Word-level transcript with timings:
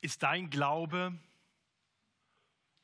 Ist 0.00 0.22
dein 0.22 0.50
Glaube 0.50 1.18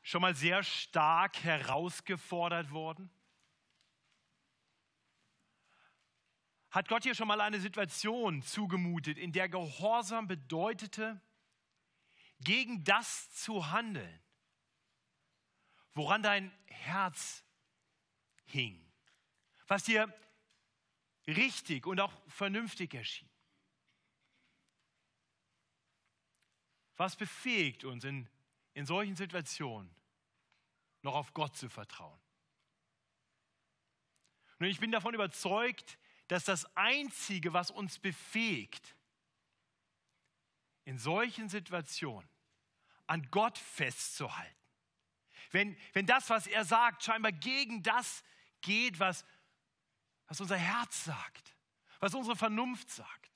schon 0.03 0.23
mal 0.23 0.35
sehr 0.35 0.63
stark 0.63 1.43
herausgefordert 1.43 2.71
worden? 2.71 3.11
Hat 6.71 6.89
Gott 6.89 7.05
dir 7.05 7.15
schon 7.15 7.29
mal 7.29 7.41
eine 7.41 7.61
Situation 7.61 8.43
zugemutet, 8.43 9.17
in 9.17 9.31
der 9.31 9.49
Gehorsam 9.49 10.27
bedeutete, 10.27 11.21
gegen 12.41 12.83
das 12.83 13.31
zu 13.31 13.71
handeln, 13.71 14.21
woran 15.95 16.23
dein 16.23 16.53
Herz 16.67 17.45
hing, 18.45 18.93
was 19.69 19.85
dir 19.85 20.13
richtig 21.29 21.87
und 21.87 22.01
auch 22.01 22.13
vernünftig 22.29 22.93
erschien? 22.93 23.31
Was 26.97 27.17
befähigt 27.17 27.85
uns 27.85 28.05
in, 28.05 28.29
in 28.75 28.87
solchen 28.87 29.17
Situationen 29.17 29.95
noch 31.03 31.15
auf 31.15 31.35
Gott 31.35 31.57
zu 31.57 31.69
vertrauen? 31.69 32.21
Und 34.59 34.67
ich 34.67 34.81
bin 34.81 34.93
davon 34.93 35.15
überzeugt, 35.15 35.99
dass 36.29 36.45
das 36.45 36.65
Einzige, 36.77 37.53
was 37.53 37.71
uns 37.71 37.99
befähigt, 37.99 38.97
in 40.85 40.99
solchen 40.99 41.49
Situationen 41.49 42.29
an 43.07 43.29
Gott 43.31 43.59
festzuhalten, 43.59 44.55
wenn, 45.51 45.77
wenn 45.93 46.07
das, 46.07 46.31
was 46.31 46.47
er 46.47 46.65
sagt, 46.65 47.05
scheinbar 47.05 47.33
gegen 47.33 47.83
das 47.83 48.25
geht, 48.61 48.99
was, 48.99 49.25
was 50.27 50.41
unser 50.41 50.57
Herz 50.57 51.05
sagt, 51.05 51.57
was 52.01 52.15
unsere 52.15 52.37
Vernunft 52.37 52.91
sagt, 52.91 53.34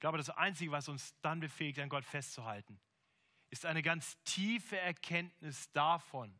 ich 0.00 0.02
glaube, 0.02 0.16
das 0.16 0.30
Einzige, 0.30 0.72
was 0.72 0.88
uns 0.88 1.14
dann 1.20 1.40
befähigt, 1.40 1.78
an 1.78 1.90
Gott 1.90 2.06
festzuhalten, 2.06 2.80
ist 3.50 3.66
eine 3.66 3.82
ganz 3.82 4.16
tiefe 4.24 4.78
Erkenntnis 4.78 5.70
davon, 5.72 6.34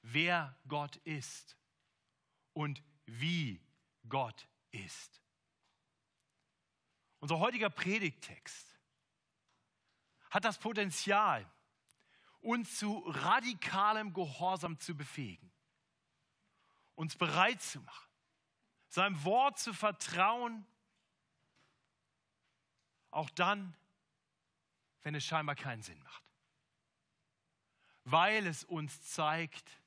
wer 0.00 0.58
Gott 0.66 0.96
ist 1.04 1.58
und 2.54 2.82
wie 3.04 3.60
Gott 4.08 4.48
ist. 4.70 5.20
Unser 7.18 7.38
heutiger 7.38 7.68
Predigttext 7.68 8.74
hat 10.30 10.46
das 10.46 10.56
Potenzial, 10.56 11.46
uns 12.40 12.78
zu 12.78 13.04
radikalem 13.08 14.14
Gehorsam 14.14 14.80
zu 14.80 14.96
befähigen, 14.96 15.52
uns 16.94 17.14
bereit 17.14 17.60
zu 17.60 17.82
machen, 17.82 18.10
seinem 18.88 19.22
Wort 19.22 19.58
zu 19.58 19.74
vertrauen 19.74 20.66
auch 23.14 23.30
dann, 23.30 23.76
wenn 25.02 25.14
es 25.14 25.24
scheinbar 25.24 25.54
keinen 25.54 25.82
Sinn 25.82 26.02
macht. 26.02 26.24
Weil 28.04 28.46
es 28.46 28.64
uns 28.64 29.02
zeigt, 29.02 29.80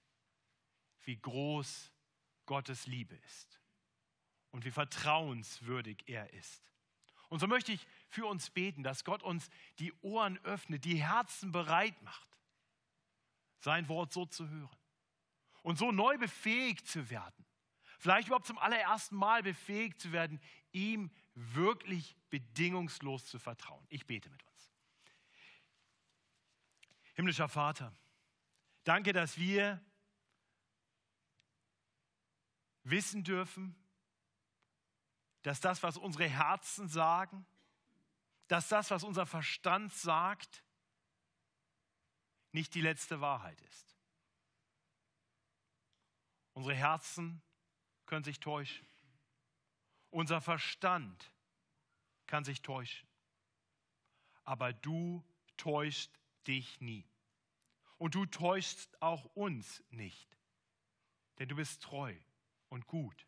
wie 1.04 1.18
groß 1.18 1.92
Gottes 2.46 2.88
Liebe 2.88 3.16
ist 3.16 3.62
und 4.52 4.66
wie 4.66 4.72
vertrauenswürdig 4.72 6.04
er 6.08 6.34
ist. 6.34 6.64
Und 7.30 7.40
so 7.40 7.48
möchte 7.48 7.72
ich 7.72 7.86
für 8.08 8.26
uns 8.26 8.50
beten, 8.50 8.84
dass 8.84 9.04
Gott 9.04 9.22
uns 9.22 9.50
die 9.80 9.94
Ohren 10.02 10.38
öffnet, 10.46 10.86
die 10.86 11.04
Herzen 11.04 11.52
bereit 11.52 12.02
macht, 12.02 12.28
sein 13.60 13.88
Wort 13.90 14.14
so 14.14 14.26
zu 14.26 14.48
hören 14.48 14.78
und 15.62 15.78
so 15.78 15.92
neu 15.92 16.18
befähigt 16.18 16.88
zu 16.88 17.10
werden. 17.10 17.46
Vielleicht 18.00 18.28
überhaupt 18.28 18.46
zum 18.46 18.60
allerersten 18.60 19.16
Mal 19.16 19.44
befähigt 19.44 20.00
zu 20.00 20.12
werden, 20.12 20.40
ihm 20.72 21.12
wirklich 21.38 22.16
bedingungslos 22.30 23.26
zu 23.26 23.38
vertrauen. 23.38 23.86
Ich 23.90 24.06
bete 24.08 24.30
mit 24.30 24.44
uns. 24.44 24.72
Himmlischer 27.14 27.48
Vater, 27.48 27.94
danke, 28.84 29.14
dass 29.14 29.38
wir 29.38 29.84
wissen 32.84 33.24
dürfen, 33.24 33.76
dass 35.44 35.60
das, 35.62 35.84
was 35.84 35.98
unsere 35.98 36.28
Herzen 36.28 36.88
sagen, 36.90 37.46
dass 38.48 38.70
das, 38.70 38.90
was 38.92 39.04
unser 39.04 39.26
Verstand 39.26 39.94
sagt, 39.94 40.64
nicht 42.52 42.74
die 42.74 42.82
letzte 42.82 43.22
Wahrheit 43.22 43.62
ist. 43.62 43.96
Unsere 46.54 46.76
Herzen 46.76 47.42
können 48.08 48.24
sich 48.24 48.40
täuschen. 48.40 48.88
Unser 50.10 50.42
Verstand 50.42 51.32
kann 52.26 52.44
sich 52.44 52.62
täuschen. 52.62 53.08
Aber 54.44 54.74
du 54.74 55.26
täuschst 55.58 56.12
dich 56.48 56.80
nie. 56.82 57.06
Und 57.98 58.16
du 58.16 58.26
täuschst 58.26 59.02
auch 59.02 59.26
uns 59.36 59.84
nicht. 59.90 60.38
Denn 61.40 61.50
du 61.50 61.56
bist 61.56 61.82
treu 61.84 62.16
und 62.70 62.88
gut. 62.88 63.28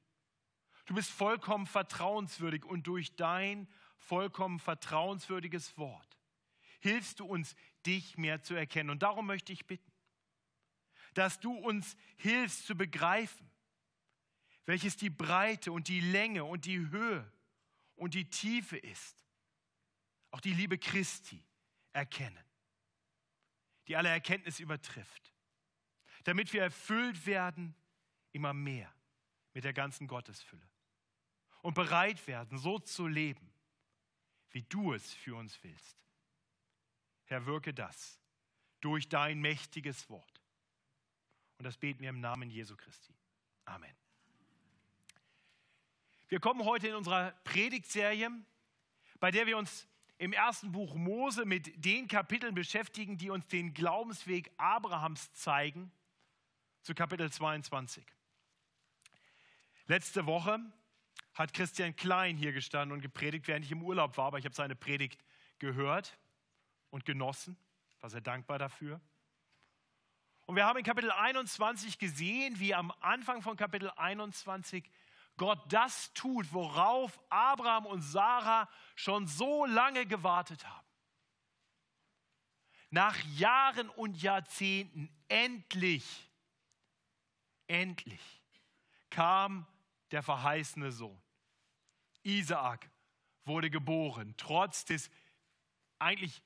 Du 0.86 0.96
bist 0.96 1.12
vollkommen 1.12 1.68
vertrauenswürdig 1.68 2.66
und 2.66 2.88
durch 2.88 3.16
dein 3.16 3.68
vollkommen 3.98 4.60
vertrauenswürdiges 4.60 5.78
Wort 5.78 6.20
hilfst 6.80 7.20
du 7.20 7.26
uns, 7.26 7.56
dich 7.86 8.18
mehr 8.18 8.42
zu 8.42 8.56
erkennen. 8.56 8.90
Und 8.90 9.04
darum 9.04 9.26
möchte 9.26 9.54
ich 9.54 9.68
bitten, 9.68 9.92
dass 11.14 11.40
du 11.40 11.54
uns 11.54 11.96
hilfst 12.18 12.66
zu 12.66 12.76
begreifen, 12.76 13.49
welches 14.70 14.96
die 14.96 15.10
Breite 15.10 15.72
und 15.72 15.88
die 15.88 16.00
Länge 16.00 16.44
und 16.44 16.66
die 16.66 16.78
Höhe 16.78 17.28
und 17.96 18.14
die 18.14 18.30
Tiefe 18.30 18.78
ist. 18.78 19.26
Auch 20.30 20.42
die 20.42 20.54
Liebe 20.54 20.78
Christi 20.78 21.44
erkennen, 21.92 22.46
die 23.88 23.96
alle 23.96 24.10
Erkenntnis 24.10 24.60
übertrifft, 24.60 25.34
damit 26.24 26.54
wir 26.54 26.62
erfüllt 26.62 27.26
werden 27.26 27.74
immer 28.32 28.54
mehr 28.54 28.94
mit 29.56 29.64
der 29.64 29.74
ganzen 29.74 30.06
Gottesfülle 30.06 30.70
und 31.64 31.74
bereit 31.74 32.28
werden, 32.28 32.60
so 32.60 32.78
zu 32.78 33.08
leben, 33.08 33.52
wie 34.52 34.62
du 34.62 34.94
es 34.94 35.16
für 35.16 35.36
uns 35.36 35.58
willst. 35.64 35.98
Herr, 37.24 37.48
wirke 37.48 37.74
das 37.74 38.22
durch 38.82 39.10
dein 39.10 39.40
mächtiges 39.40 40.12
Wort. 40.12 40.44
Und 41.58 41.64
das 41.64 41.76
beten 41.76 42.02
wir 42.02 42.10
im 42.10 42.20
Namen 42.20 42.52
Jesu 42.52 42.78
Christi. 42.78 43.16
Amen. 43.66 43.98
Wir 46.30 46.40
kommen 46.40 46.64
heute 46.64 46.88
in 46.88 46.94
unserer 46.94 47.32
Predigtserie, 47.44 48.30
bei 49.20 49.32
der 49.32 49.48
wir 49.48 49.58
uns 49.58 49.88
im 50.20 50.32
ersten 50.32 50.72
Buch 50.72 50.94
Mose 50.94 51.44
mit 51.44 51.84
den 51.84 52.08
Kapiteln 52.08 52.54
beschäftigen, 52.54 53.18
die 53.18 53.32
uns 53.32 53.48
den 53.48 53.74
Glaubensweg 53.74 54.52
Abrahams 54.58 55.34
zeigen, 55.34 55.92
zu 56.84 56.94
Kapitel 56.94 57.32
22. 57.32 58.06
Letzte 59.88 60.28
Woche 60.28 60.60
hat 61.34 61.52
Christian 61.52 61.96
Klein 61.96 62.38
hier 62.38 62.52
gestanden 62.52 62.94
und 62.94 63.02
gepredigt, 63.02 63.48
während 63.48 63.66
ich 63.66 63.72
im 63.72 63.82
Urlaub 63.82 64.16
war, 64.18 64.28
aber 64.28 64.38
ich 64.38 64.46
habe 64.46 64.54
seine 64.54 64.76
Predigt 64.76 65.24
gehört 65.58 66.16
und 66.92 67.06
genossen, 67.06 67.58
war 68.02 68.12
sehr 68.12 68.22
dankbar 68.22 68.60
dafür. 68.60 69.02
Und 70.46 70.56
wir 70.56 70.66
haben 70.66 70.78
in 70.78 70.86
Kapitel 70.86 71.12
21 71.12 71.98
gesehen, 71.98 72.60
wie 72.60 72.76
am 72.76 72.92
Anfang 73.02 73.42
von 73.42 73.58
Kapitel 73.58 73.90
21 73.96 74.88
Gott 75.40 75.72
das 75.72 76.14
tut, 76.14 76.54
worauf 76.54 77.18
Abraham 77.30 77.88
und 77.88 78.02
Sarah 78.02 78.70
schon 78.96 79.26
so 79.26 79.66
lange 79.66 80.06
gewartet 80.06 80.68
haben. 80.68 80.88
Nach 82.92 83.18
Jahren 83.38 83.90
und 83.90 84.22
Jahrzehnten 84.22 85.10
endlich, 85.30 86.30
endlich 87.68 88.42
kam 89.10 89.66
der 90.12 90.24
verheißene 90.24 90.92
Sohn. 90.92 91.22
Isaak 92.24 92.92
wurde 93.46 93.70
geboren, 93.70 94.36
trotz 94.38 94.84
des 94.86 95.10
eigentlich 96.00 96.44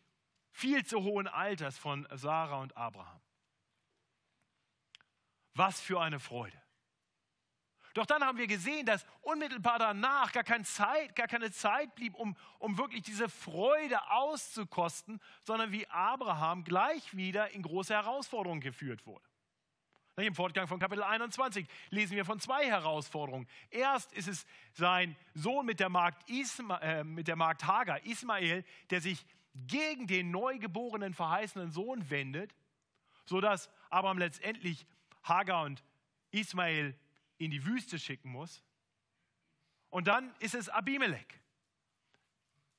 viel 0.51 0.86
zu 0.86 1.01
hohen 1.01 1.28
Alters 1.28 1.80
von 1.80 2.07
Sarah 2.12 2.62
und 2.62 2.78
Abraham. 2.78 3.22
Was 5.56 5.81
für 5.81 6.00
eine 6.00 6.19
Freude. 6.19 6.62
Doch 7.94 8.07
dann 8.07 8.24
haben 8.24 8.40
wir 8.40 8.48
gesehen, 8.48 8.86
dass 8.86 9.06
unmittelbar 9.22 9.78
danach 9.78 10.31
gar 10.31 10.44
keine 10.44 10.63
Zeit, 10.63 11.16
gar 11.16 11.28
keine 11.28 11.51
Zeit 11.51 11.94
blieb, 11.94 12.16
um, 12.16 12.36
um 12.57 12.78
wirklich 12.78 13.04
diese 13.04 13.30
Freude 13.30 14.10
auszukosten, 14.10 15.22
sondern 15.44 15.72
wie 15.72 15.88
Abraham 15.90 16.63
gleich 16.63 17.16
wieder 17.16 17.51
in 17.51 17.62
große 17.62 17.94
Herausforderungen 17.94 18.62
geführt 18.62 19.06
wurde. 19.06 19.24
Im 20.16 20.36
Fortgang 20.36 20.68
von 20.68 20.80
Kapitel 20.80 21.04
21 21.04 21.68
lesen 21.90 22.16
wir 22.16 22.25
von 22.25 22.40
zwei 22.40 22.66
Herausforderungen. 22.66 23.48
Erst 23.72 24.13
ist 24.13 24.28
es 24.28 24.46
sein 24.74 25.16
Sohn 25.34 25.66
mit 25.66 25.80
der 25.80 25.89
Magd, 25.89 26.30
Isma, 26.30 26.78
äh, 26.78 27.04
mit 27.04 27.28
der 27.28 27.36
Magd 27.36 27.66
Hagar, 27.66 28.04
Ismael, 28.06 28.63
der 28.92 29.01
sich 29.01 29.25
gegen 29.56 30.06
den 30.06 30.30
neugeborenen 30.30 31.16
verheißenen 31.16 31.72
Sohn 31.72 32.12
wendet, 32.12 32.54
sodass 33.25 33.72
Abraham 33.89 34.19
letztendlich 34.19 34.86
Hagar 35.24 35.63
und 35.63 35.84
Ismael 36.30 36.96
in 37.45 37.51
die 37.51 37.66
Wüste 37.66 38.00
schicken 38.00 38.31
muss. 38.31 38.63
Und 39.90 40.07
dann 40.07 40.34
ist 40.40 40.56
es 40.56 40.69
Abimelech, 40.69 41.28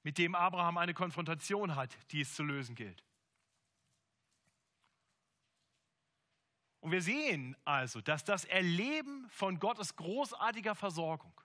mit 0.03 0.19
dem 0.19 0.35
Abraham 0.35 0.79
eine 0.79 0.95
Konfrontation 0.95 1.77
hat, 1.77 1.97
die 2.13 2.21
es 2.21 2.35
zu 2.35 2.43
lösen 2.43 2.75
gilt. 2.75 3.05
Und 6.81 6.91
wir 6.91 7.01
sehen 7.01 7.57
also, 7.65 8.03
dass 8.03 8.25
das 8.25 8.45
Erleben 8.45 9.27
von 9.31 9.59
Gottes 9.59 9.97
großartiger 9.97 10.75
Versorgung 10.75 11.41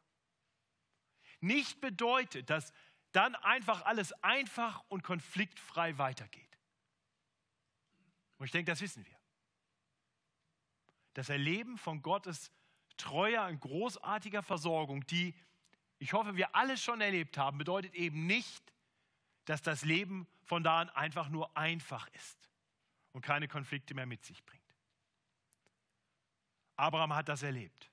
nicht 1.39 1.79
bedeutet, 1.79 2.49
dass 2.49 2.73
dann 3.13 3.35
einfach 3.35 3.83
alles 3.83 4.11
einfach 4.21 4.83
und 4.89 5.03
konfliktfrei 5.03 5.97
weitergeht. 5.97 6.59
Und 8.37 8.45
ich 8.45 8.51
denke, 8.51 8.71
das 8.71 8.81
wissen 8.81 9.05
wir. 9.05 9.17
Das 11.13 11.29
Erleben 11.29 11.77
von 11.77 12.01
Gottes 12.01 12.51
treuer 12.99 13.47
und 13.47 13.59
großartiger 13.59 14.43
Versorgung, 14.43 15.05
die, 15.07 15.33
ich 15.97 16.13
hoffe, 16.13 16.35
wir 16.35 16.55
alle 16.55 16.77
schon 16.77 17.01
erlebt 17.01 17.37
haben, 17.37 17.57
bedeutet 17.57 17.95
eben 17.95 18.27
nicht, 18.27 18.73
dass 19.45 19.61
das 19.61 19.83
Leben 19.83 20.27
von 20.43 20.63
da 20.63 20.79
an 20.79 20.89
einfach 20.89 21.29
nur 21.29 21.55
einfach 21.57 22.07
ist 22.13 22.37
und 23.13 23.21
keine 23.21 23.47
Konflikte 23.47 23.93
mehr 23.93 24.05
mit 24.05 24.23
sich 24.23 24.45
bringt. 24.45 24.63
Abraham 26.75 27.13
hat 27.13 27.27
das 27.27 27.43
erlebt. 27.43 27.91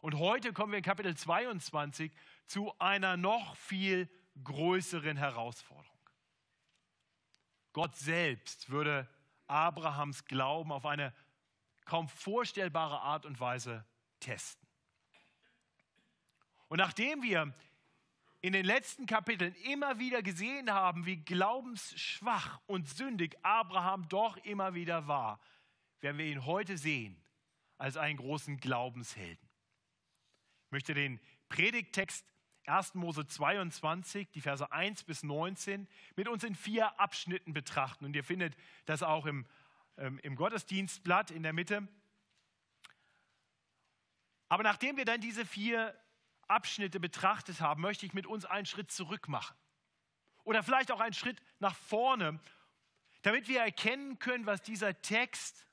Und 0.00 0.14
heute 0.18 0.52
kommen 0.52 0.72
wir 0.72 0.78
in 0.78 0.84
Kapitel 0.84 1.16
22 1.16 2.12
zu 2.46 2.72
einer 2.78 3.16
noch 3.16 3.56
viel 3.56 4.08
größeren 4.44 5.16
Herausforderung. 5.16 5.96
Gott 7.72 7.96
selbst 7.96 8.70
würde 8.70 9.08
Abrahams 9.48 10.24
Glauben 10.24 10.72
auf 10.72 10.86
eine 10.86 11.12
kaum 11.84 12.08
vorstellbare 12.08 13.00
Art 13.00 13.26
und 13.26 13.40
Weise 13.40 13.84
testen. 14.26 14.66
Und 16.68 16.78
nachdem 16.78 17.22
wir 17.22 17.54
in 18.40 18.52
den 18.52 18.64
letzten 18.64 19.06
Kapiteln 19.06 19.54
immer 19.64 19.98
wieder 19.98 20.22
gesehen 20.22 20.70
haben, 20.72 21.06
wie 21.06 21.16
glaubensschwach 21.16 22.60
und 22.66 22.88
sündig 22.88 23.36
Abraham 23.42 24.08
doch 24.08 24.36
immer 24.38 24.74
wieder 24.74 25.06
war, 25.06 25.40
werden 26.00 26.18
wir 26.18 26.26
ihn 26.26 26.44
heute 26.44 26.76
sehen 26.76 27.16
als 27.78 27.96
einen 27.96 28.18
großen 28.18 28.58
Glaubenshelden. 28.58 29.48
Ich 30.66 30.72
möchte 30.72 30.94
den 30.94 31.20
Predigttext 31.48 32.26
1. 32.66 32.94
Mose 32.94 33.26
22, 33.26 34.28
die 34.32 34.40
Verse 34.40 34.72
1 34.72 35.04
bis 35.04 35.22
19, 35.22 35.86
mit 36.16 36.28
uns 36.28 36.42
in 36.42 36.56
vier 36.56 36.98
Abschnitten 36.98 37.52
betrachten. 37.52 38.04
Und 38.04 38.16
ihr 38.16 38.24
findet 38.24 38.56
das 38.86 39.04
auch 39.04 39.26
im, 39.26 39.46
ähm, 39.98 40.18
im 40.24 40.34
Gottesdienstblatt 40.34 41.30
in 41.30 41.44
der 41.44 41.52
Mitte. 41.52 41.86
Aber 44.48 44.62
nachdem 44.62 44.96
wir 44.96 45.04
dann 45.04 45.20
diese 45.20 45.44
vier 45.44 45.98
Abschnitte 46.48 47.00
betrachtet 47.00 47.60
haben, 47.60 47.82
möchte 47.82 48.06
ich 48.06 48.14
mit 48.14 48.26
uns 48.26 48.44
einen 48.44 48.66
Schritt 48.66 48.90
zurück 48.90 49.28
machen. 49.28 49.56
Oder 50.44 50.62
vielleicht 50.62 50.92
auch 50.92 51.00
einen 51.00 51.14
Schritt 51.14 51.42
nach 51.58 51.74
vorne, 51.74 52.38
damit 53.22 53.48
wir 53.48 53.60
erkennen 53.60 54.18
können, 54.18 54.46
was 54.46 54.62
dieser 54.62 55.00
Text 55.02 55.66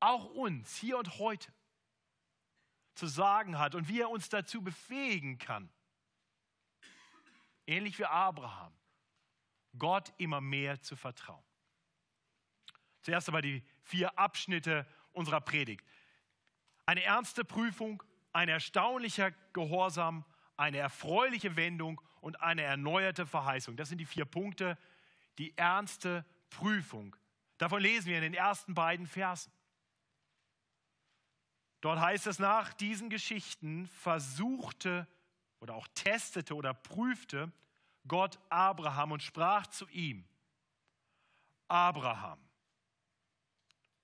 auch 0.00 0.24
uns 0.24 0.76
hier 0.76 0.98
und 0.98 1.18
heute 1.18 1.52
zu 2.94 3.06
sagen 3.06 3.58
hat 3.58 3.74
und 3.74 3.88
wie 3.88 4.00
er 4.00 4.10
uns 4.10 4.28
dazu 4.28 4.62
befähigen 4.62 5.38
kann, 5.38 5.70
ähnlich 7.66 7.98
wie 7.98 8.06
Abraham, 8.06 8.72
Gott 9.78 10.12
immer 10.16 10.40
mehr 10.40 10.80
zu 10.80 10.96
vertrauen. 10.96 11.44
Zuerst 13.02 13.28
einmal 13.28 13.42
die 13.42 13.62
vier 13.82 14.18
Abschnitte 14.18 14.86
unserer 15.12 15.40
Predigt. 15.40 15.86
Eine 16.86 17.04
ernste 17.04 17.44
Prüfung, 17.44 18.02
ein 18.36 18.50
erstaunlicher 18.50 19.30
Gehorsam, 19.54 20.22
eine 20.58 20.76
erfreuliche 20.76 21.56
Wendung 21.56 22.02
und 22.20 22.42
eine 22.42 22.62
erneuerte 22.62 23.26
Verheißung. 23.26 23.76
Das 23.76 23.88
sind 23.88 23.96
die 23.96 24.04
vier 24.04 24.26
Punkte, 24.26 24.76
die 25.38 25.56
ernste 25.56 26.22
Prüfung. 26.50 27.16
Davon 27.56 27.80
lesen 27.80 28.08
wir 28.08 28.16
in 28.16 28.22
den 28.22 28.34
ersten 28.34 28.74
beiden 28.74 29.06
Versen. 29.06 29.50
Dort 31.80 31.98
heißt 31.98 32.26
es, 32.26 32.38
nach 32.38 32.74
diesen 32.74 33.08
Geschichten 33.08 33.86
versuchte 33.86 35.08
oder 35.60 35.74
auch 35.74 35.88
testete 35.94 36.54
oder 36.54 36.74
prüfte 36.74 37.50
Gott 38.06 38.38
Abraham 38.50 39.12
und 39.12 39.22
sprach 39.22 39.66
zu 39.68 39.88
ihm, 39.88 40.28
Abraham. 41.68 42.38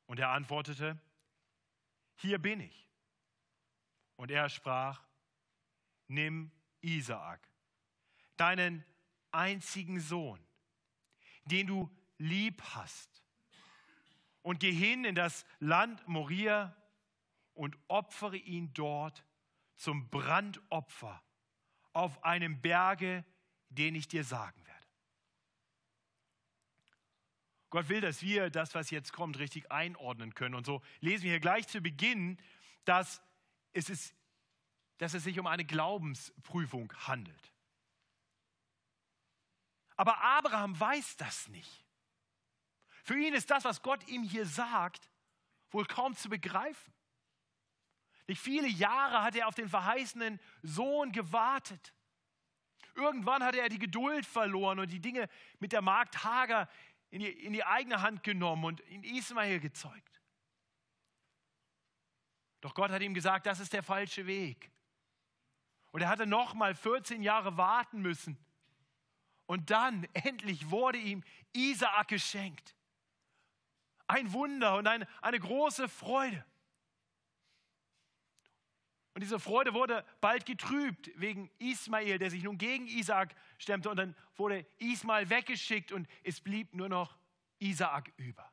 Und 0.07 0.19
er 0.19 0.31
antwortete, 0.31 0.99
hier 2.15 2.39
bin 2.39 2.61
ich. 2.61 2.92
Und 4.23 4.31
er 4.31 4.49
sprach, 4.49 5.03
nimm 6.07 6.53
Isaak, 6.81 7.41
deinen 8.37 8.85
einzigen 9.33 9.99
Sohn, 9.99 10.39
den 11.47 11.67
du 11.67 11.91
lieb 12.19 12.63
hast, 12.63 13.25
und 14.43 14.61
geh 14.61 14.71
hin 14.71 15.05
in 15.05 15.17
das 15.17 15.45
Land 15.59 16.07
Moria 16.07 16.73
und 17.55 17.77
opfere 17.89 18.37
ihn 18.37 18.73
dort 18.75 19.25
zum 19.75 20.09
Brandopfer 20.09 21.21
auf 21.93 22.23
einem 22.23 22.61
Berge, 22.61 23.25
den 23.71 23.97
ich 23.97 24.07
dir 24.07 24.23
sagen 24.23 24.65
werde. 24.65 24.87
Gott 27.71 27.89
will, 27.89 28.01
dass 28.01 28.23
wir 28.23 28.51
das, 28.51 28.73
was 28.77 28.91
jetzt 28.91 29.13
kommt, 29.13 29.41
richtig 29.41 29.73
einordnen 29.73 30.33
können. 30.33 30.55
Und 30.55 30.65
so 30.65 30.81
lesen 31.01 31.25
wir 31.25 31.33
hier 31.33 31.41
gleich 31.41 31.67
zu 31.67 31.81
Beginn, 31.81 32.39
dass 32.85 33.21
es, 33.73 33.91
ist, 33.91 34.15
dass 34.99 35.15
es 35.15 35.25
sich 35.25 35.39
um 35.39 35.47
eine 35.47 35.65
Glaubensprüfung 35.65 36.93
handelt. 37.07 37.53
Aber 39.97 40.19
Abraham 40.23 40.79
weiß 40.79 41.17
das 41.17 41.49
nicht. 41.49 41.85
Für 43.05 43.19
ihn 43.19 43.35
ist 43.35 43.51
das, 43.51 43.65
was 43.65 43.83
Gott 43.83 44.07
ihm 44.09 44.23
hier 44.23 44.47
sagt, 44.47 45.11
wohl 45.71 45.87
kaum 45.87 46.17
zu 46.17 46.29
begreifen. 46.29 46.93
Nicht 48.27 48.41
viele 48.41 48.69
Jahre 48.69 49.23
hat 49.23 49.35
er 49.35 49.49
auf 49.49 49.55
den 49.55 49.69
verheißenen 49.69 50.41
Sohn 50.63 51.13
gewartet. 51.13 51.93
Irgendwann 52.95 53.43
hatte 53.43 53.61
er 53.61 53.69
die 53.69 53.79
Geduld 53.79 54.27
verloren 54.27 54.79
und 54.79 54.91
die 54.91 55.01
Dinge 55.01 55.29
mit 55.59 55.73
der 55.73 55.83
Magd 55.83 56.25
Hager 56.25 56.69
in 57.11 57.21
die, 57.21 57.29
in 57.29 57.53
die 57.53 57.65
eigene 57.65 58.03
Hand 58.03 58.23
genommen 58.23 58.65
und 58.65 58.81
in 58.81 59.03
Ismael 59.03 59.61
gezeugt. 59.61 60.22
Doch 62.63 62.75
Gott 62.75 62.93
hat 62.93 63.03
ihm 63.03 63.13
gesagt, 63.13 63.47
das 63.47 63.61
ist 63.61 63.73
der 63.73 63.83
falsche 63.83 64.27
Weg. 64.27 64.71
Und 65.91 66.01
er 66.01 66.09
hatte 66.09 66.27
noch 66.27 66.55
mal 66.55 66.75
14 66.75 67.23
Jahre 67.23 67.57
warten 67.59 68.01
müssen. 68.01 68.39
Und 69.47 69.71
dann 69.71 70.05
endlich 70.15 70.71
wurde 70.71 70.97
ihm 70.97 71.23
Isaak 71.53 72.09
geschenkt. 72.09 72.75
Ein 74.07 74.33
Wunder 74.33 74.77
und 74.77 74.87
eine, 74.87 75.07
eine 75.21 75.41
große 75.41 75.89
Freude. 75.89 76.45
Und 79.15 79.23
diese 79.23 79.41
Freude 79.41 79.75
wurde 79.75 80.07
bald 80.21 80.47
getrübt 80.47 81.11
wegen 81.17 81.51
Ismael, 81.59 82.19
der 82.19 82.31
sich 82.31 82.45
nun 82.45 82.59
gegen 82.59 82.87
Isaak 82.87 83.35
stemmte. 83.59 83.91
Und 83.91 83.97
dann 83.97 84.17
wurde 84.37 84.65
Ismael 84.79 85.29
weggeschickt 85.29 85.91
und 85.91 86.09
es 86.23 86.41
blieb 86.41 86.75
nur 86.75 86.89
noch 86.89 87.19
Isaak 87.59 88.13
über. 88.17 88.51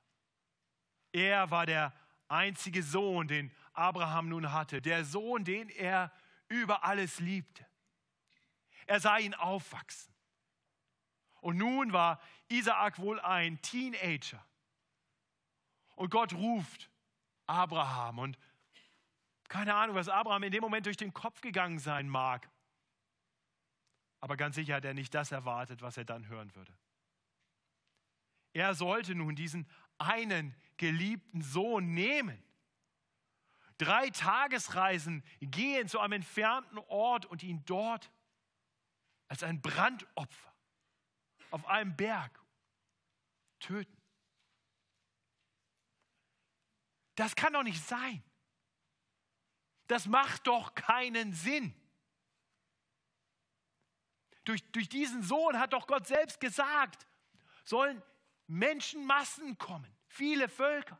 Er 1.11 1.51
war 1.51 1.67
der 1.67 1.93
einzige 2.27 2.83
Sohn, 2.83 3.27
den 3.27 3.51
Abraham 3.79 4.29
nun 4.29 4.51
hatte. 4.51 4.81
Der 4.81 5.05
Sohn, 5.05 5.43
den 5.43 5.69
er 5.69 6.11
über 6.47 6.83
alles 6.83 7.19
liebte. 7.19 7.65
Er 8.85 8.99
sah 8.99 9.17
ihn 9.17 9.33
aufwachsen. 9.33 10.13
Und 11.41 11.57
nun 11.57 11.93
war 11.93 12.19
Isaak 12.49 12.99
wohl 12.99 13.19
ein 13.19 13.61
Teenager. 13.61 14.43
Und 15.95 16.09
Gott 16.09 16.33
ruft 16.33 16.89
Abraham 17.45 18.19
und 18.19 18.37
keine 19.47 19.73
Ahnung, 19.73 19.95
was 19.95 20.09
Abraham 20.09 20.43
in 20.43 20.51
dem 20.51 20.61
Moment 20.61 20.85
durch 20.85 20.97
den 20.97 21.13
Kopf 21.13 21.41
gegangen 21.41 21.79
sein 21.79 22.07
mag. 22.07 22.49
Aber 24.19 24.37
ganz 24.37 24.55
sicher 24.55 24.75
hat 24.75 24.85
er 24.85 24.93
nicht 24.93 25.13
das 25.13 25.31
erwartet, 25.31 25.81
was 25.81 25.97
er 25.97 26.05
dann 26.05 26.27
hören 26.27 26.53
würde. 26.55 26.77
Er 28.53 28.75
sollte 28.75 29.15
nun 29.15 29.35
diesen 29.35 29.67
einen 29.97 30.55
geliebten 30.77 31.41
Sohn 31.41 31.93
nehmen, 31.93 32.43
drei 33.79 34.09
Tagesreisen 34.11 35.23
gehen 35.39 35.87
zu 35.87 35.99
einem 35.99 36.13
entfernten 36.13 36.77
Ort 36.77 37.25
und 37.25 37.41
ihn 37.41 37.65
dort 37.65 38.11
als 39.27 39.41
ein 39.41 39.61
Brandopfer 39.61 40.53
auf 41.49 41.65
einem 41.65 41.95
Berg 41.95 42.39
töten. 43.59 43.97
Das 47.15 47.35
kann 47.35 47.53
doch 47.53 47.63
nicht 47.63 47.83
sein. 47.83 48.23
Das 49.87 50.05
macht 50.05 50.45
doch 50.47 50.75
keinen 50.75 51.33
Sinn. 51.33 51.73
Durch, 54.43 54.63
durch 54.71 54.89
diesen 54.89 55.23
Sohn 55.23 55.57
hat 55.57 55.73
doch 55.73 55.87
Gott 55.87 56.07
selbst 56.07 56.39
gesagt, 56.39 57.07
sollen 57.65 58.01
Menschenmassen 58.47 59.57
kommen, 59.57 59.95
viele 60.07 60.49
Völker, 60.49 60.99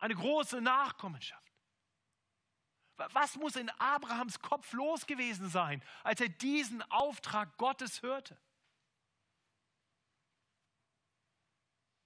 eine 0.00 0.14
große 0.14 0.60
Nachkommenschaft. 0.60 1.40
Was 2.96 3.36
muss 3.36 3.56
in 3.56 3.70
Abrahams 3.78 4.40
Kopf 4.40 4.72
los 4.72 5.06
gewesen 5.06 5.48
sein, 5.48 5.82
als 6.02 6.20
er 6.20 6.28
diesen 6.28 6.82
Auftrag 6.90 7.56
Gottes 7.56 8.02
hörte? 8.02 8.38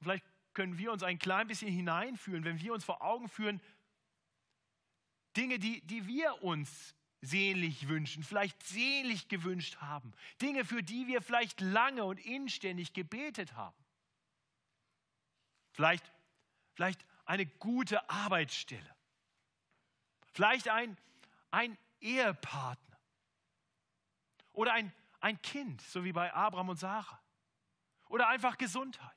Vielleicht 0.00 0.24
können 0.52 0.78
wir 0.78 0.92
uns 0.92 1.02
ein 1.02 1.18
klein 1.18 1.48
bisschen 1.48 1.72
hineinfühlen, 1.72 2.44
wenn 2.44 2.60
wir 2.60 2.72
uns 2.72 2.84
vor 2.84 3.02
Augen 3.02 3.28
führen, 3.28 3.60
Dinge, 5.36 5.58
die, 5.58 5.80
die 5.80 6.06
wir 6.06 6.44
uns 6.44 6.94
sehnlich 7.22 7.88
wünschen, 7.88 8.22
vielleicht 8.22 8.62
sehnlich 8.62 9.28
gewünscht 9.28 9.78
haben. 9.78 10.12
Dinge, 10.40 10.64
für 10.64 10.82
die 10.82 11.08
wir 11.08 11.22
vielleicht 11.22 11.60
lange 11.60 12.04
und 12.04 12.18
inständig 12.20 12.92
gebetet 12.92 13.54
haben. 13.54 13.76
Vielleicht, 15.72 16.12
vielleicht 16.74 17.04
eine 17.24 17.46
gute 17.46 18.08
Arbeitsstelle. 18.08 18.94
Vielleicht 20.32 20.68
ein, 20.68 20.96
ein 21.50 21.78
Ehepartner. 22.00 22.98
Oder 24.52 24.72
ein, 24.72 24.92
ein 25.20 25.40
Kind, 25.42 25.80
so 25.82 26.04
wie 26.04 26.12
bei 26.12 26.32
Abraham 26.32 26.70
und 26.70 26.76
Sarah. 26.78 27.20
Oder 28.08 28.28
einfach 28.28 28.58
Gesundheit. 28.58 29.16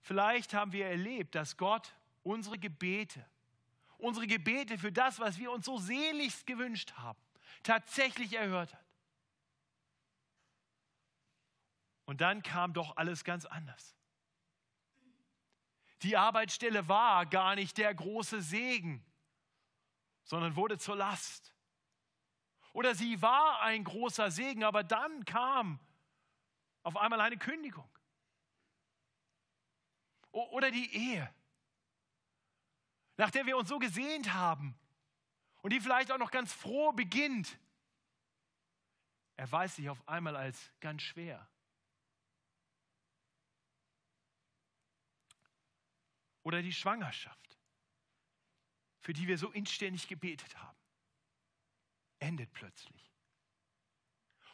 Vielleicht 0.00 0.54
haben 0.54 0.72
wir 0.72 0.86
erlebt, 0.86 1.34
dass 1.34 1.56
Gott 1.56 1.94
unsere 2.22 2.58
Gebete 2.58 3.24
unsere 3.98 4.26
Gebete 4.26 4.78
für 4.78 4.92
das, 4.92 5.18
was 5.18 5.38
wir 5.38 5.50
uns 5.50 5.66
so 5.66 5.78
sehnlichst 5.78 6.46
gewünscht 6.46 6.92
haben, 6.96 7.18
tatsächlich 7.62 8.34
erhört 8.34 8.74
hat. 8.74 8.84
Und 12.04 12.20
dann 12.20 12.42
kam 12.42 12.72
doch 12.72 12.96
alles 12.96 13.24
ganz 13.24 13.44
anders. 13.46 13.96
Die 16.06 16.16
Arbeitsstelle 16.16 16.88
war 16.88 17.26
gar 17.26 17.54
nicht 17.54 17.76
der 17.76 17.94
große 17.94 18.40
Segen, 18.40 19.04
sondern 20.24 20.56
wurde 20.56 20.78
zur 20.78 20.96
Last. 20.96 21.52
Oder 22.72 22.94
sie 22.94 23.20
war 23.20 23.60
ein 23.60 23.84
großer 23.84 24.30
Segen, 24.30 24.64
aber 24.64 24.84
dann 24.84 25.24
kam 25.24 25.78
auf 26.82 26.96
einmal 26.96 27.20
eine 27.20 27.36
Kündigung. 27.36 27.88
Oder 30.30 30.70
die 30.70 30.94
Ehe 30.94 31.30
nach 33.16 33.30
der 33.30 33.46
wir 33.46 33.56
uns 33.56 33.68
so 33.68 33.78
gesehnt 33.78 34.32
haben 34.32 34.78
und 35.62 35.72
die 35.72 35.80
vielleicht 35.80 36.12
auch 36.12 36.18
noch 36.18 36.30
ganz 36.30 36.52
froh 36.52 36.92
beginnt, 36.92 37.58
erweist 39.36 39.76
sich 39.76 39.88
auf 39.88 40.06
einmal 40.08 40.36
als 40.36 40.72
ganz 40.80 41.02
schwer. 41.02 41.48
Oder 46.46 46.62
die 46.62 46.72
Schwangerschaft, 46.72 47.58
für 49.00 49.12
die 49.12 49.26
wir 49.26 49.36
so 49.36 49.50
inständig 49.50 50.06
gebetet 50.06 50.56
haben, 50.56 50.78
endet 52.20 52.52
plötzlich. 52.52 53.12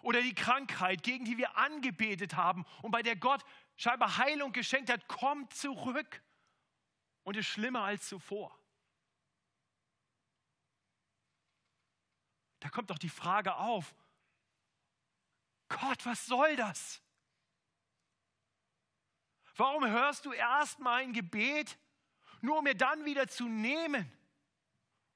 Oder 0.00 0.22
die 0.22 0.34
Krankheit, 0.34 1.02
gegen 1.02 1.26
die 1.26 1.37
wir 1.37 1.54
angebetet 1.58 2.34
haben 2.34 2.64
und 2.80 2.92
bei 2.92 3.02
der 3.02 3.14
Gott 3.14 3.44
scheinbar 3.76 4.16
Heilung 4.16 4.52
geschenkt 4.52 4.88
hat, 4.88 5.06
kommt 5.06 5.52
zurück 5.52 6.22
und 7.25 7.37
ist 7.37 7.49
schlimmer 7.49 7.82
als 7.82 8.08
zuvor. 8.08 8.58
Da 12.61 12.70
kommt 12.70 12.88
doch 12.88 12.99
die 12.99 13.11
Frage 13.11 13.56
auf, 13.56 13.94
Gott, 15.68 16.06
was 16.06 16.25
soll 16.25 16.56
das? 16.56 17.02
Warum 19.56 19.87
hörst 19.87 20.25
du 20.25 20.32
erst 20.32 20.78
mein 20.78 21.12
Gebet, 21.12 21.78
nur 22.42 22.58
um 22.58 22.64
mir 22.64 22.75
dann 22.75 23.04
wieder 23.04 23.26
zu 23.28 23.49
nehmen, 23.49 24.11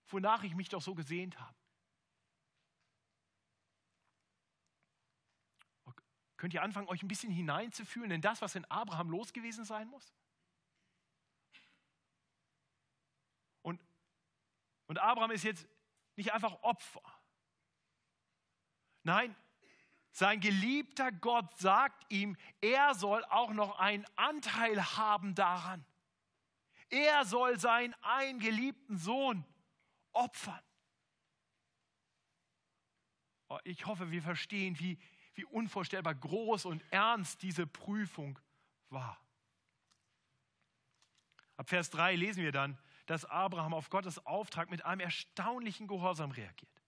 wonach 0.09 0.43
ich 0.43 0.55
mich 0.55 0.69
doch 0.69 0.81
so 0.81 0.95
gesehnt 0.95 1.39
habe? 1.39 1.55
Könnt 6.39 6.55
ihr 6.55 6.63
anfangen, 6.63 6.89
euch 6.89 7.03
ein 7.03 7.09
bisschen 7.09 7.33
hineinzufühlen 7.33 8.11
in 8.11 8.21
das, 8.21 8.41
was 8.43 8.55
in 8.55 8.65
Abraham 8.67 9.11
los 9.11 9.33
gewesen 9.33 9.65
sein 9.65 9.89
muss? 9.89 10.15
Und 14.87 14.99
Abraham 14.99 15.33
ist 15.33 15.45
jetzt 15.45 15.67
nicht 16.17 16.33
einfach 16.33 16.63
Opfer. 16.63 17.03
Nein, 19.03 19.37
sein 20.13 20.41
geliebter 20.41 21.13
Gott 21.13 21.59
sagt 21.59 22.11
ihm, 22.11 22.37
er 22.61 22.95
soll 22.95 23.25
auch 23.27 23.53
noch 23.53 23.79
einen 23.79 24.07
Anteil 24.17 24.83
haben 24.97 25.35
daran. 25.35 25.85
Er 26.91 27.25
soll 27.25 27.59
seinen 27.59 27.95
eingeliebten 28.03 28.97
Sohn 28.99 29.45
opfern. 30.13 30.61
Oh, 33.49 33.59
ich 33.65 33.87
hoffe, 33.87 34.11
wir 34.11 34.23
verstehen, 34.23 34.79
wie, 34.79 34.99
wie 35.35 35.45
unvorstellbar 35.45 36.15
groß 36.15 36.65
und 36.65 36.83
ernst 36.91 37.43
diese 37.43 37.67
Prüfung 37.67 38.39
war. 38.89 39.21
Ab 41.57 41.69
Vers 41.69 41.91
3 41.91 42.17
lesen 42.17 42.43
wir 42.43 42.53
dann, 42.53 42.79
dass 43.07 43.25
Abraham 43.25 43.73
auf 43.73 43.89
Gottes 43.89 44.25
Auftrag 44.27 44.71
mit 44.71 44.85
einem 44.85 45.01
erstaunlichen 45.01 45.87
Gehorsam 45.87 46.33
reagiert. 46.33 46.83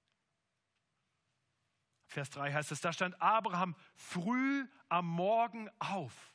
Vers 2.06 2.30
3 2.30 2.52
heißt 2.52 2.72
es, 2.72 2.80
da 2.80 2.92
stand 2.92 3.20
Abraham 3.20 3.76
früh 3.94 4.66
am 4.88 5.06
Morgen 5.06 5.70
auf 5.78 6.34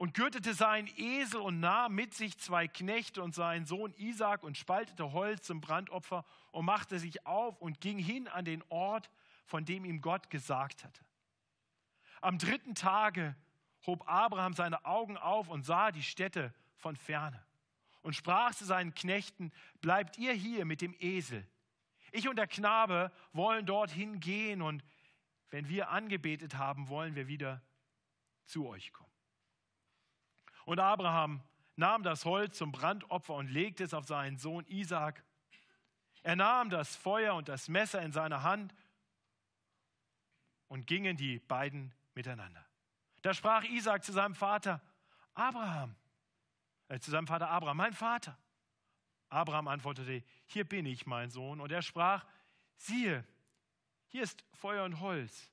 und 0.00 0.14
gürtete 0.14 0.54
seinen 0.54 0.88
Esel 0.96 1.42
und 1.42 1.60
nahm 1.60 1.94
mit 1.94 2.14
sich 2.14 2.38
zwei 2.38 2.66
Knechte 2.66 3.22
und 3.22 3.34
seinen 3.34 3.66
Sohn 3.66 3.92
Isaac 3.98 4.42
und 4.42 4.56
spaltete 4.56 5.12
Holz 5.12 5.42
zum 5.42 5.60
Brandopfer 5.60 6.24
und 6.52 6.64
machte 6.64 6.98
sich 6.98 7.26
auf 7.26 7.60
und 7.60 7.82
ging 7.82 7.98
hin 7.98 8.26
an 8.26 8.46
den 8.46 8.64
Ort, 8.70 9.10
von 9.44 9.66
dem 9.66 9.84
ihm 9.84 10.00
Gott 10.00 10.30
gesagt 10.30 10.84
hatte. 10.84 11.04
Am 12.22 12.38
dritten 12.38 12.74
Tage 12.74 13.36
hob 13.86 14.08
Abraham 14.08 14.54
seine 14.54 14.86
Augen 14.86 15.18
auf 15.18 15.48
und 15.48 15.66
sah 15.66 15.92
die 15.92 16.02
Städte 16.02 16.54
von 16.76 16.96
ferne 16.96 17.44
und 18.00 18.16
sprach 18.16 18.54
zu 18.54 18.64
seinen 18.64 18.94
Knechten, 18.94 19.52
bleibt 19.82 20.16
ihr 20.16 20.32
hier 20.32 20.64
mit 20.64 20.80
dem 20.80 20.94
Esel. 20.98 21.46
Ich 22.10 22.26
und 22.26 22.36
der 22.36 22.46
Knabe 22.46 23.12
wollen 23.34 23.66
dorthin 23.66 24.18
gehen 24.18 24.62
und 24.62 24.82
wenn 25.50 25.68
wir 25.68 25.90
angebetet 25.90 26.54
haben, 26.56 26.88
wollen 26.88 27.16
wir 27.16 27.28
wieder 27.28 27.60
zu 28.46 28.66
euch 28.66 28.94
kommen. 28.94 29.09
Und 30.64 30.78
Abraham 30.78 31.42
nahm 31.76 32.02
das 32.02 32.24
Holz 32.24 32.58
zum 32.58 32.72
Brandopfer 32.72 33.34
und 33.34 33.48
legte 33.48 33.84
es 33.84 33.94
auf 33.94 34.06
seinen 34.06 34.38
Sohn 34.38 34.64
Isaac. 34.66 35.24
Er 36.22 36.36
nahm 36.36 36.70
das 36.70 36.96
Feuer 36.96 37.34
und 37.34 37.48
das 37.48 37.68
Messer 37.68 38.02
in 38.02 38.12
seine 38.12 38.42
Hand 38.42 38.74
und 40.68 40.86
gingen 40.86 41.16
die 41.16 41.38
beiden 41.38 41.92
miteinander. 42.14 42.64
Da 43.22 43.34
sprach 43.34 43.64
Isaac 43.64 44.04
zu 44.04 44.12
seinem 44.12 44.34
Vater, 44.34 44.80
Abraham, 45.34 45.94
äh, 46.88 46.98
zu 46.98 47.10
seinem 47.10 47.26
Vater 47.26 47.48
Abraham, 47.48 47.76
mein 47.76 47.92
Vater. 47.92 48.38
Abraham 49.28 49.68
antwortete, 49.68 50.24
hier 50.46 50.64
bin 50.64 50.86
ich, 50.86 51.06
mein 51.06 51.30
Sohn. 51.30 51.60
Und 51.60 51.70
er 51.70 51.82
sprach, 51.82 52.26
siehe, 52.76 53.24
hier 54.08 54.22
ist 54.22 54.44
Feuer 54.52 54.84
und 54.84 55.00
Holz. 55.00 55.50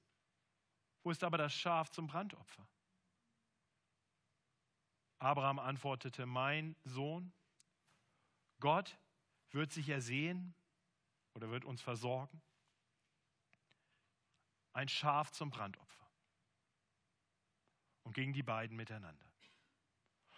Wo 1.03 1.11
ist 1.11 1.23
aber 1.23 1.37
das 1.37 1.53
Schaf 1.53 1.89
zum 1.91 2.07
Brandopfer? 2.07 2.67
Abraham 5.19 5.59
antwortete, 5.59 6.25
mein 6.25 6.75
Sohn, 6.83 7.33
Gott 8.59 8.97
wird 9.51 9.71
sich 9.71 9.89
ersehen 9.89 10.53
oder 11.33 11.49
wird 11.49 11.65
uns 11.65 11.81
versorgen. 11.81 12.41
Ein 14.73 14.87
Schaf 14.87 15.31
zum 15.31 15.49
Brandopfer. 15.49 16.07
Und 18.03 18.13
gingen 18.13 18.33
die 18.33 18.43
beiden 18.43 18.77
miteinander. 18.77 19.27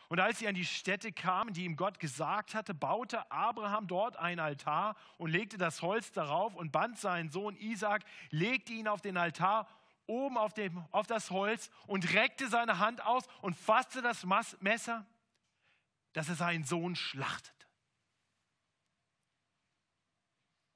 Und 0.09 0.19
als 0.19 0.39
sie 0.39 0.47
an 0.47 0.55
die 0.55 0.65
Stätte 0.65 1.11
kamen, 1.11 1.53
die 1.53 1.65
ihm 1.65 1.75
Gott 1.75 1.99
gesagt 1.99 2.55
hatte, 2.55 2.73
baute 2.73 3.31
Abraham 3.31 3.85
dort 3.85 4.17
einen 4.17 4.39
Altar 4.39 4.95
und 5.17 5.29
legte 5.29 5.59
das 5.59 5.83
Holz 5.83 6.11
darauf 6.11 6.55
und 6.55 6.71
band 6.71 6.97
seinen 6.97 7.29
Sohn 7.29 7.55
Isaac, 7.55 8.03
legte 8.31 8.73
ihn 8.73 8.87
auf 8.87 9.01
den 9.01 9.17
Altar 9.17 9.67
oben 10.09 10.37
auf, 10.37 10.53
dem, 10.53 10.83
auf 10.91 11.07
das 11.07 11.29
Holz 11.29 11.69
und 11.87 12.13
reckte 12.13 12.49
seine 12.49 12.79
Hand 12.79 13.01
aus 13.05 13.25
und 13.41 13.55
fasste 13.55 14.01
das 14.01 14.25
Messer, 14.59 15.05
dass 16.13 16.27
er 16.27 16.35
seinen 16.35 16.63
Sohn 16.65 16.95
schlachtete. 16.95 17.67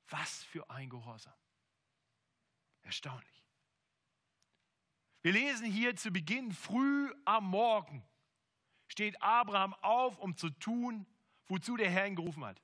Was 0.09 0.43
für 0.43 0.69
ein 0.69 0.89
Gehorsam. 0.89 1.33
Erstaunlich. 2.83 3.43
Wir 5.21 5.33
lesen 5.33 5.65
hier 5.65 5.95
zu 5.95 6.11
Beginn 6.11 6.51
früh 6.51 7.11
am 7.25 7.49
Morgen 7.49 8.05
steht 8.93 9.21
Abraham 9.21 9.73
auf, 9.81 10.19
um 10.19 10.37
zu 10.37 10.49
tun, 10.51 11.05
wozu 11.47 11.75
der 11.75 11.89
Herr 11.89 12.07
ihn 12.07 12.15
gerufen 12.15 12.45
hat. 12.45 12.61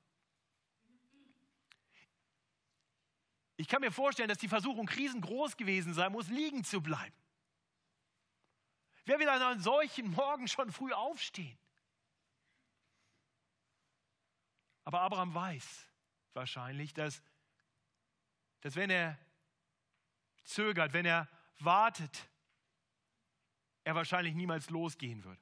Ich 3.60 3.68
kann 3.68 3.82
mir 3.82 3.92
vorstellen, 3.92 4.30
dass 4.30 4.38
die 4.38 4.48
Versuchung 4.48 4.88
riesengroß 4.88 5.58
gewesen 5.58 5.94
sein 5.94 6.14
muss, 6.14 6.30
liegen 6.30 6.64
zu 6.64 6.80
bleiben. 6.80 7.16
Wer 9.04 9.20
will 9.20 9.28
an 9.28 9.42
einem 9.42 9.60
solchen 9.60 10.12
Morgen 10.12 10.48
schon 10.48 10.72
früh 10.72 10.94
aufstehen? 10.94 11.60
Aber 14.86 15.02
Abraham 15.02 15.34
weiß 15.34 15.90
wahrscheinlich, 16.32 16.94
dass, 16.94 17.22
dass 18.62 18.78
wenn 18.78 18.90
er 18.90 19.20
zögert, 20.46 20.94
wenn 20.94 21.06
er 21.06 21.28
wartet, 21.60 22.30
er 23.84 23.94
wahrscheinlich 23.94 24.36
niemals 24.36 24.70
losgehen 24.70 25.26
würde. 25.26 25.42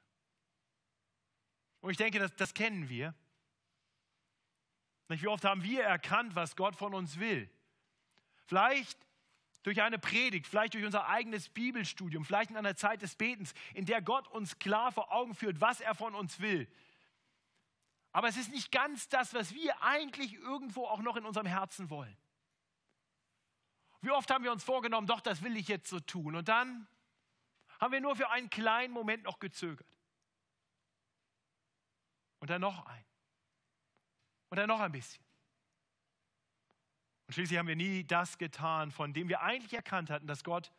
Und 1.81 1.91
ich 1.91 1.97
denke, 1.97 2.17
das, 2.17 2.35
das 2.35 2.55
kennen 2.55 2.89
wir. 2.89 3.13
Wie 5.07 5.27
oft 5.27 5.45
haben 5.45 5.61
wir 5.61 5.83
erkannt, 5.83 6.33
was 6.33 6.55
Gott 6.55 6.75
von 6.75 6.95
uns 6.95 7.19
will? 7.19 7.47
Vielleicht 8.47 8.97
durch 9.63 9.81
eine 9.81 9.99
Predigt, 9.99 10.47
vielleicht 10.47 10.73
durch 10.73 10.85
unser 10.85 11.07
eigenes 11.07 11.49
Bibelstudium, 11.49 12.23
vielleicht 12.23 12.49
in 12.49 12.57
einer 12.57 12.75
Zeit 12.75 13.01
des 13.01 13.15
Betens, 13.15 13.53
in 13.73 13.85
der 13.85 14.01
Gott 14.01 14.27
uns 14.29 14.57
klar 14.59 14.93
vor 14.93 15.11
Augen 15.11 15.35
führt, 15.35 15.59
was 15.59 15.81
er 15.81 15.93
von 15.93 16.15
uns 16.15 16.39
will. 16.39 16.67
Aber 18.13 18.29
es 18.29 18.37
ist 18.37 18.49
nicht 18.49 18.71
ganz 18.71 19.09
das, 19.09 19.33
was 19.33 19.53
wir 19.53 19.81
eigentlich 19.83 20.33
irgendwo 20.35 20.85
auch 20.85 21.01
noch 21.01 21.17
in 21.17 21.25
unserem 21.25 21.45
Herzen 21.45 21.89
wollen. 21.89 22.17
Wie 24.01 24.11
oft 24.11 24.31
haben 24.31 24.45
wir 24.45 24.53
uns 24.53 24.63
vorgenommen, 24.63 25.05
doch, 25.05 25.19
das 25.19 25.43
will 25.43 25.57
ich 25.57 25.67
jetzt 25.67 25.89
so 25.89 25.99
tun. 25.99 26.35
Und 26.35 26.47
dann 26.47 26.87
haben 27.81 27.91
wir 27.91 27.99
nur 27.99 28.15
für 28.15 28.29
einen 28.29 28.49
kleinen 28.49 28.93
Moment 28.93 29.23
noch 29.23 29.39
gezögert. 29.39 29.87
Und 32.39 32.49
dann 32.49 32.61
noch 32.61 32.85
ein. 32.85 33.05
Und 34.49 34.57
dann 34.57 34.69
noch 34.69 34.79
ein 34.79 34.91
bisschen. 34.93 35.26
Und 37.27 37.33
schließlich 37.33 37.59
haben 37.59 37.67
wir 37.67 37.75
nie 37.75 38.05
das 38.05 38.37
getan, 38.37 38.91
von 38.91 39.13
dem 39.13 39.27
wir 39.27 39.41
eigentlich 39.41 39.73
erkannt 39.73 40.09
hatten, 40.09 40.27
dass 40.27 40.43
Gott 40.43 40.71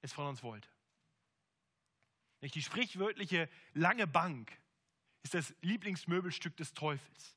es 0.00 0.12
von 0.12 0.26
uns 0.26 0.42
wollte. 0.42 0.68
Nicht 2.40 2.54
die 2.54 2.62
sprichwörtliche 2.62 3.48
lange 3.74 4.06
Bank 4.06 4.58
ist 5.22 5.34
das 5.34 5.54
Lieblingsmöbelstück 5.60 6.56
des 6.56 6.72
Teufels. 6.72 7.36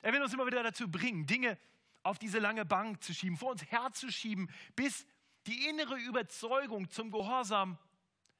Er 0.00 0.14
will 0.14 0.22
uns 0.22 0.32
immer 0.32 0.46
wieder 0.46 0.62
dazu 0.62 0.90
bringen, 0.90 1.26
Dinge 1.26 1.58
auf 2.02 2.18
diese 2.18 2.38
lange 2.38 2.64
Bank 2.64 3.02
zu 3.02 3.12
schieben, 3.12 3.36
vor 3.36 3.50
uns 3.50 3.62
herzuschieben, 3.70 4.50
bis 4.74 5.06
die 5.46 5.68
innere 5.68 5.98
Überzeugung 5.98 6.88
zum 6.88 7.10
Gehorsam 7.10 7.78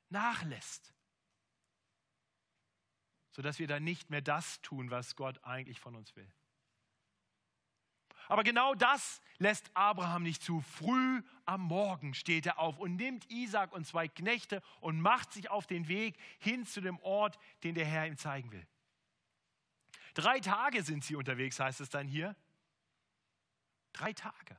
nachlässt, 0.08 0.94
sodass 3.32 3.58
wir 3.58 3.66
dann 3.66 3.84
nicht 3.84 4.08
mehr 4.08 4.22
das 4.22 4.62
tun, 4.62 4.90
was 4.90 5.16
Gott 5.16 5.44
eigentlich 5.44 5.78
von 5.78 5.94
uns 5.94 6.16
will. 6.16 6.30
Aber 8.30 8.44
genau 8.44 8.76
das 8.76 9.20
lässt 9.38 9.72
Abraham 9.74 10.22
nicht 10.22 10.40
zu. 10.40 10.60
Früh 10.60 11.20
am 11.46 11.62
Morgen 11.62 12.14
steht 12.14 12.46
er 12.46 12.60
auf 12.60 12.78
und 12.78 12.94
nimmt 12.94 13.28
Isaac 13.28 13.72
und 13.72 13.84
zwei 13.88 14.06
Knechte 14.06 14.62
und 14.80 15.00
macht 15.00 15.32
sich 15.32 15.50
auf 15.50 15.66
den 15.66 15.88
Weg 15.88 16.16
hin 16.38 16.64
zu 16.64 16.80
dem 16.80 17.00
Ort, 17.00 17.40
den 17.64 17.74
der 17.74 17.84
Herr 17.84 18.06
ihm 18.06 18.16
zeigen 18.16 18.52
will. 18.52 18.64
Drei 20.14 20.38
Tage 20.38 20.84
sind 20.84 21.02
sie 21.02 21.16
unterwegs, 21.16 21.58
heißt 21.58 21.80
es 21.80 21.88
dann 21.88 22.06
hier. 22.06 22.36
Drei 23.92 24.12
Tage. 24.12 24.56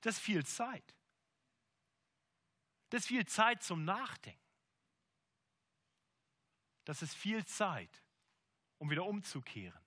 Das 0.00 0.16
ist 0.16 0.22
viel 0.22 0.44
Zeit. 0.44 0.96
Das 2.90 3.02
ist 3.02 3.06
viel 3.06 3.26
Zeit 3.26 3.62
zum 3.62 3.84
Nachdenken. 3.84 4.40
Das 6.84 7.00
ist 7.00 7.14
viel 7.14 7.46
Zeit, 7.46 8.02
um 8.78 8.90
wieder 8.90 9.04
umzukehren. 9.04 9.80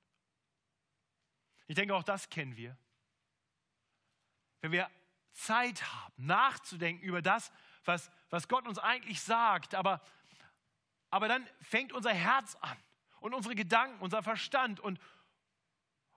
Ich 1.67 1.75
denke, 1.75 1.95
auch 1.95 2.03
das 2.03 2.29
kennen 2.29 2.55
wir. 2.55 2.77
Wenn 4.61 4.71
wir 4.71 4.89
Zeit 5.31 5.83
haben, 5.83 6.25
nachzudenken 6.25 7.03
über 7.03 7.21
das, 7.21 7.51
was, 7.83 8.09
was 8.29 8.47
Gott 8.47 8.67
uns 8.67 8.79
eigentlich 8.79 9.21
sagt, 9.21 9.75
aber, 9.75 10.01
aber 11.09 11.27
dann 11.27 11.47
fängt 11.61 11.93
unser 11.93 12.13
Herz 12.13 12.55
an 12.61 12.77
und 13.19 13.33
unsere 13.33 13.55
Gedanken, 13.55 14.01
unser 14.01 14.23
Verstand 14.23 14.79
und, 14.79 14.99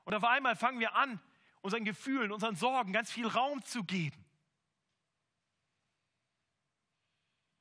und 0.04 0.14
auf 0.14 0.24
einmal 0.24 0.56
fangen 0.56 0.80
wir 0.80 0.94
an, 0.94 1.20
unseren 1.60 1.84
Gefühlen, 1.84 2.32
unseren 2.32 2.56
Sorgen 2.56 2.92
ganz 2.92 3.10
viel 3.10 3.26
Raum 3.26 3.62
zu 3.64 3.84
geben, 3.84 4.24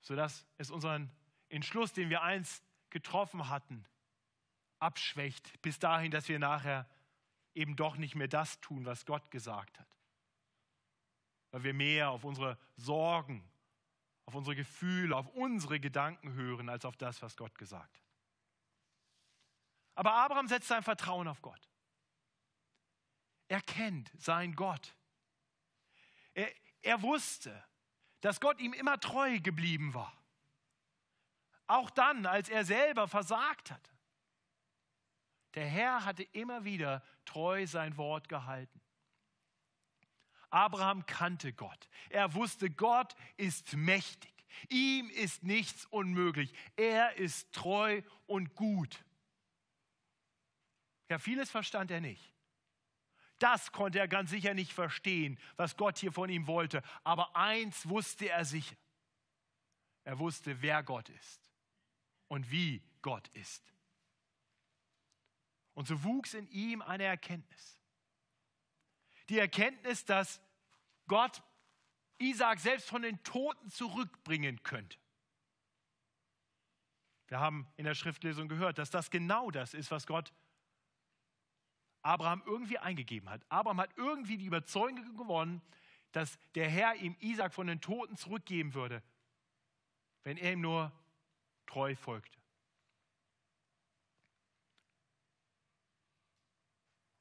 sodass 0.02 0.46
es 0.58 0.70
unseren 0.70 1.12
Entschluss, 1.50 1.94
den 1.94 2.10
wir 2.10 2.22
einst 2.22 2.64
getroffen 2.90 3.50
hatten, 3.50 3.86
abschwächt, 4.80 5.62
bis 5.62 5.80
dahin, 5.80 6.12
dass 6.12 6.30
wir 6.30 6.40
nachher 6.40 6.88
eben 7.58 7.76
doch 7.76 7.98
nicht 7.98 8.16
mehr 8.16 8.28
das 8.28 8.62
tun, 8.62 8.86
was 8.86 9.06
Gott 9.06 9.32
gesagt 9.32 9.80
hat. 9.80 9.88
Weil 11.52 11.64
wir 11.64 11.74
mehr 11.74 12.12
auf 12.12 12.24
unsere 12.24 12.58
Sorgen, 12.76 13.44
auf 14.26 14.36
unsere 14.36 14.56
Gefühle, 14.56 15.16
auf 15.16 15.28
unsere 15.30 15.80
Gedanken 15.80 16.34
hören, 16.34 16.70
als 16.70 16.86
auf 16.86 16.96
das, 16.98 17.22
was 17.22 17.36
Gott 17.36 17.58
gesagt 17.58 17.98
hat. 17.98 18.04
Aber 19.96 20.14
Abraham 20.14 20.48
setzt 20.48 20.68
sein 20.68 20.84
Vertrauen 20.84 21.28
auf 21.28 21.42
Gott. 21.42 21.68
Er 23.48 23.62
kennt 23.62 24.12
sein 24.20 24.54
Gott. 24.54 24.96
Er, 26.34 26.52
er 26.84 27.02
wusste, 27.02 27.64
dass 28.22 28.40
Gott 28.40 28.60
ihm 28.60 28.74
immer 28.74 29.00
treu 29.00 29.40
geblieben 29.40 29.94
war. 29.94 30.14
Auch 31.66 31.90
dann, 31.90 32.26
als 32.26 32.50
er 32.50 32.64
selber 32.64 33.08
versagt 33.08 33.72
hatte. 33.72 33.97
Der 35.54 35.66
Herr 35.66 36.06
hatte 36.06 36.24
immer 36.24 36.64
wieder 36.66 37.04
treu 37.26 37.66
sein 37.66 37.98
Wort 37.98 38.30
gehalten. 38.30 38.82
Abraham 40.50 41.06
kannte 41.06 41.54
Gott. 41.54 41.90
Er 42.10 42.34
wusste, 42.34 42.70
Gott 42.70 43.16
ist 43.36 43.76
mächtig. 43.76 44.34
Ihm 44.70 45.10
ist 45.10 45.44
nichts 45.44 45.86
unmöglich. 45.86 46.54
Er 46.76 47.16
ist 47.18 47.52
treu 47.52 48.02
und 48.26 48.56
gut. 48.56 49.04
Ja, 51.10 51.20
vieles 51.20 51.50
verstand 51.50 51.92
er 51.92 52.02
nicht. 52.02 52.34
Das 53.40 53.72
konnte 53.72 54.00
er 54.00 54.08
ganz 54.08 54.32
sicher 54.32 54.54
nicht 54.54 54.74
verstehen, 54.74 55.40
was 55.58 55.78
Gott 55.78 55.98
hier 55.98 56.12
von 56.12 56.30
ihm 56.30 56.48
wollte. 56.48 56.82
Aber 57.04 57.36
eins 57.36 57.88
wusste 57.88 58.30
er 58.30 58.46
sicher. 58.46 58.76
Er 60.04 60.18
wusste, 60.20 60.62
wer 60.62 60.84
Gott 60.84 61.10
ist 61.10 61.52
und 62.28 62.50
wie 62.50 62.82
Gott 63.02 63.28
ist. 63.30 63.74
Und 65.78 65.88
so 65.88 66.04
wuchs 66.04 66.34
in 66.34 66.48
ihm 66.48 66.82
eine 66.82 67.04
Erkenntnis. 67.04 67.80
Die 69.30 69.38
Erkenntnis, 69.38 70.06
dass 70.06 70.42
Gott 71.06 71.44
Isaac 72.18 72.60
selbst 72.60 72.90
von 72.90 73.04
den 73.04 73.22
Toten 73.22 73.70
zurückbringen 73.70 74.64
könnte. 74.64 74.98
Wir 77.28 77.40
haben 77.40 77.68
in 77.76 77.86
der 77.86 77.94
Schriftlesung 77.94 78.48
gehört, 78.48 78.80
dass 78.80 78.90
das 78.90 79.12
genau 79.12 79.52
das 79.52 79.76
ist, 79.76 79.92
was 79.92 80.08
Gott 80.08 80.34
Abraham 82.02 82.42
irgendwie 82.48 82.80
eingegeben 82.80 83.30
hat. 83.30 83.46
Abraham 83.50 83.82
hat 83.82 83.96
irgendwie 83.98 84.40
die 84.40 84.48
Überzeugung 84.48 85.16
gewonnen, 85.16 85.62
dass 86.12 86.40
der 86.56 86.68
Herr 86.68 86.96
ihm 86.96 87.16
Isaac 87.20 87.54
von 87.54 87.68
den 87.68 87.82
Toten 87.82 88.18
zurückgeben 88.18 88.74
würde, 88.74 89.04
wenn 90.24 90.38
er 90.38 90.54
ihm 90.54 90.62
nur 90.62 90.92
treu 91.68 91.96
folgte. 91.96 92.37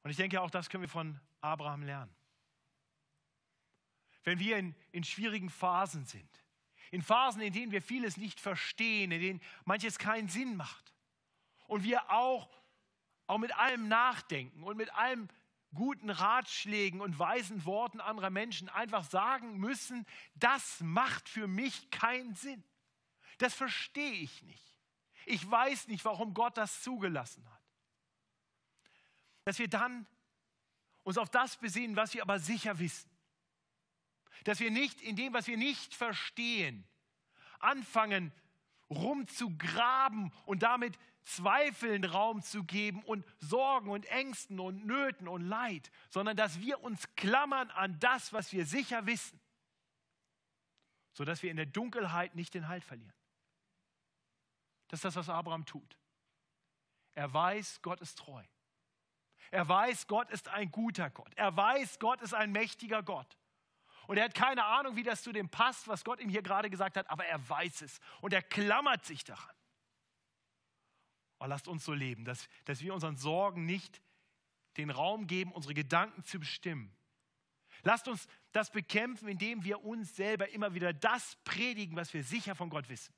Und 0.07 0.11
ich 0.11 0.17
denke, 0.17 0.39
auch 0.39 0.49
das 0.49 0.69
können 0.69 0.83
wir 0.83 0.87
von 0.87 1.19
Abraham 1.41 1.83
lernen. 1.83 2.15
Wenn 4.23 4.39
wir 4.39 4.57
in, 4.57 4.73
in 4.93 5.03
schwierigen 5.03 5.49
Phasen 5.49 6.05
sind, 6.05 6.29
in 6.91 7.01
Phasen, 7.01 7.41
in 7.41 7.51
denen 7.51 7.73
wir 7.73 7.81
vieles 7.81 8.15
nicht 8.15 8.39
verstehen, 8.39 9.11
in 9.11 9.19
denen 9.19 9.41
manches 9.65 9.99
keinen 9.99 10.29
Sinn 10.29 10.55
macht 10.55 10.93
und 11.67 11.83
wir 11.83 12.09
auch, 12.09 12.49
auch 13.25 13.37
mit 13.37 13.53
allem 13.57 13.89
Nachdenken 13.89 14.63
und 14.63 14.77
mit 14.77 14.93
allem 14.93 15.27
guten 15.73 16.09
Ratschlägen 16.09 17.01
und 17.01 17.19
weisen 17.19 17.65
Worten 17.65 17.99
anderer 17.99 18.29
Menschen 18.29 18.69
einfach 18.69 19.03
sagen 19.03 19.57
müssen, 19.57 20.05
das 20.35 20.79
macht 20.79 21.27
für 21.27 21.47
mich 21.47 21.91
keinen 21.91 22.33
Sinn. 22.33 22.63
Das 23.39 23.53
verstehe 23.53 24.21
ich 24.21 24.41
nicht. 24.43 24.73
Ich 25.25 25.51
weiß 25.51 25.89
nicht, 25.89 26.05
warum 26.05 26.33
Gott 26.33 26.55
das 26.55 26.81
zugelassen 26.81 27.45
hat 27.51 27.56
dass 29.47 29.59
wir 29.59 29.69
dann 29.69 30.05
uns 31.03 31.17
auf 31.17 31.29
das 31.29 31.55
besinnen, 31.55 31.95
was 31.95 32.13
wir 32.13 32.21
aber 32.21 32.37
sicher 32.37 32.79
wissen. 32.79 33.09
Dass 34.43 34.59
wir 34.59 34.71
nicht 34.71 34.99
in 34.99 35.15
dem, 35.15 35.31
was 35.31 35.47
wir 35.47 35.55
nicht 35.55 35.95
verstehen, 35.95 36.85
anfangen 37.59 38.33
rumzugraben 38.89 40.33
und 40.45 40.63
damit 40.63 40.99
Zweifeln 41.23 42.03
Raum 42.03 42.41
zu 42.41 42.65
geben 42.65 43.01
und 43.05 43.25
Sorgen 43.39 43.89
und 43.89 44.05
Ängsten 44.07 44.59
und 44.59 44.85
Nöten 44.85 45.29
und 45.29 45.43
Leid, 45.43 45.91
sondern 46.09 46.35
dass 46.35 46.59
wir 46.59 46.81
uns 46.81 47.15
klammern 47.15 47.69
an 47.71 47.97
das, 48.01 48.33
was 48.33 48.51
wir 48.51 48.65
sicher 48.65 49.05
wissen, 49.05 49.39
sodass 51.13 51.41
wir 51.41 51.51
in 51.51 51.57
der 51.57 51.67
Dunkelheit 51.67 52.35
nicht 52.35 52.53
den 52.53 52.67
Halt 52.67 52.83
verlieren. 52.83 53.13
Das 54.89 54.97
ist 54.97 55.05
das, 55.05 55.15
was 55.15 55.29
Abraham 55.29 55.65
tut. 55.65 55.97
Er 57.15 57.33
weiß, 57.33 57.81
Gott 57.81 58.01
ist 58.01 58.17
treu. 58.17 58.43
Er 59.51 59.67
weiß, 59.67 60.07
Gott 60.07 60.29
ist 60.29 60.47
ein 60.49 60.71
guter 60.71 61.09
Gott. 61.09 61.31
Er 61.35 61.55
weiß, 61.55 61.99
Gott 61.99 62.21
ist 62.21 62.33
ein 62.33 62.51
mächtiger 62.51 63.03
Gott. 63.03 63.37
Und 64.07 64.17
er 64.17 64.25
hat 64.25 64.33
keine 64.33 64.65
Ahnung, 64.65 64.95
wie 64.95 65.03
das 65.03 65.21
zu 65.21 65.31
dem 65.31 65.49
passt, 65.49 65.87
was 65.87 66.03
Gott 66.03 66.21
ihm 66.21 66.29
hier 66.29 66.41
gerade 66.41 66.69
gesagt 66.69 66.95
hat, 66.97 67.09
aber 67.09 67.25
er 67.25 67.47
weiß 67.49 67.81
es 67.81 67.99
und 68.21 68.33
er 68.33 68.41
klammert 68.41 69.05
sich 69.05 69.23
daran. 69.23 69.55
Oh, 71.39 71.45
lasst 71.45 71.67
uns 71.67 71.83
so 71.85 71.93
leben, 71.93 72.25
dass, 72.25 72.47
dass 72.65 72.81
wir 72.81 72.93
unseren 72.93 73.17
Sorgen 73.17 73.65
nicht 73.65 74.01
den 74.77 74.89
Raum 74.89 75.27
geben, 75.27 75.51
unsere 75.51 75.73
Gedanken 75.73 76.23
zu 76.23 76.39
bestimmen. 76.39 76.95
Lasst 77.83 78.07
uns 78.07 78.27
das 78.53 78.71
bekämpfen, 78.71 79.27
indem 79.27 79.63
wir 79.63 79.83
uns 79.83 80.15
selber 80.15 80.49
immer 80.49 80.73
wieder 80.73 80.93
das 80.93 81.35
predigen, 81.43 81.95
was 81.95 82.13
wir 82.13 82.23
sicher 82.23 82.55
von 82.55 82.69
Gott 82.69 82.89
wissen. 82.89 83.13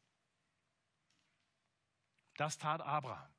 Das 2.36 2.58
tat 2.58 2.82
Abraham. 2.82 3.32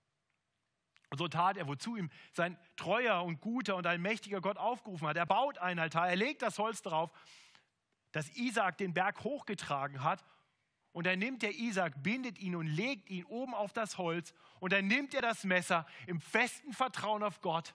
Und 1.10 1.18
so 1.18 1.26
tat 1.26 1.56
er, 1.56 1.66
wozu 1.66 1.96
ihm 1.96 2.08
sein 2.32 2.56
treuer 2.76 3.24
und 3.24 3.40
guter 3.40 3.74
und 3.76 3.86
ein 3.86 4.00
mächtiger 4.00 4.40
Gott 4.40 4.56
aufgerufen 4.56 5.08
hat. 5.08 5.16
Er 5.16 5.26
baut 5.26 5.58
einen 5.58 5.80
Altar, 5.80 6.08
er 6.08 6.16
legt 6.16 6.40
das 6.40 6.58
Holz 6.58 6.82
darauf, 6.82 7.10
das 8.12 8.28
Isaak 8.36 8.78
den 8.78 8.94
Berg 8.94 9.24
hochgetragen 9.24 10.04
hat. 10.04 10.24
Und 10.92 11.06
dann 11.06 11.18
nimmt 11.18 11.42
der 11.42 11.54
Isaak, 11.54 12.02
bindet 12.02 12.38
ihn 12.38 12.54
und 12.56 12.66
legt 12.66 13.10
ihn 13.10 13.24
oben 13.24 13.54
auf 13.54 13.72
das 13.72 13.98
Holz. 13.98 14.32
Und 14.60 14.72
dann 14.72 14.86
nimmt 14.86 15.12
er 15.14 15.22
das 15.22 15.44
Messer 15.44 15.86
im 16.06 16.20
festen 16.20 16.72
Vertrauen 16.72 17.22
auf 17.22 17.40
Gott. 17.40 17.74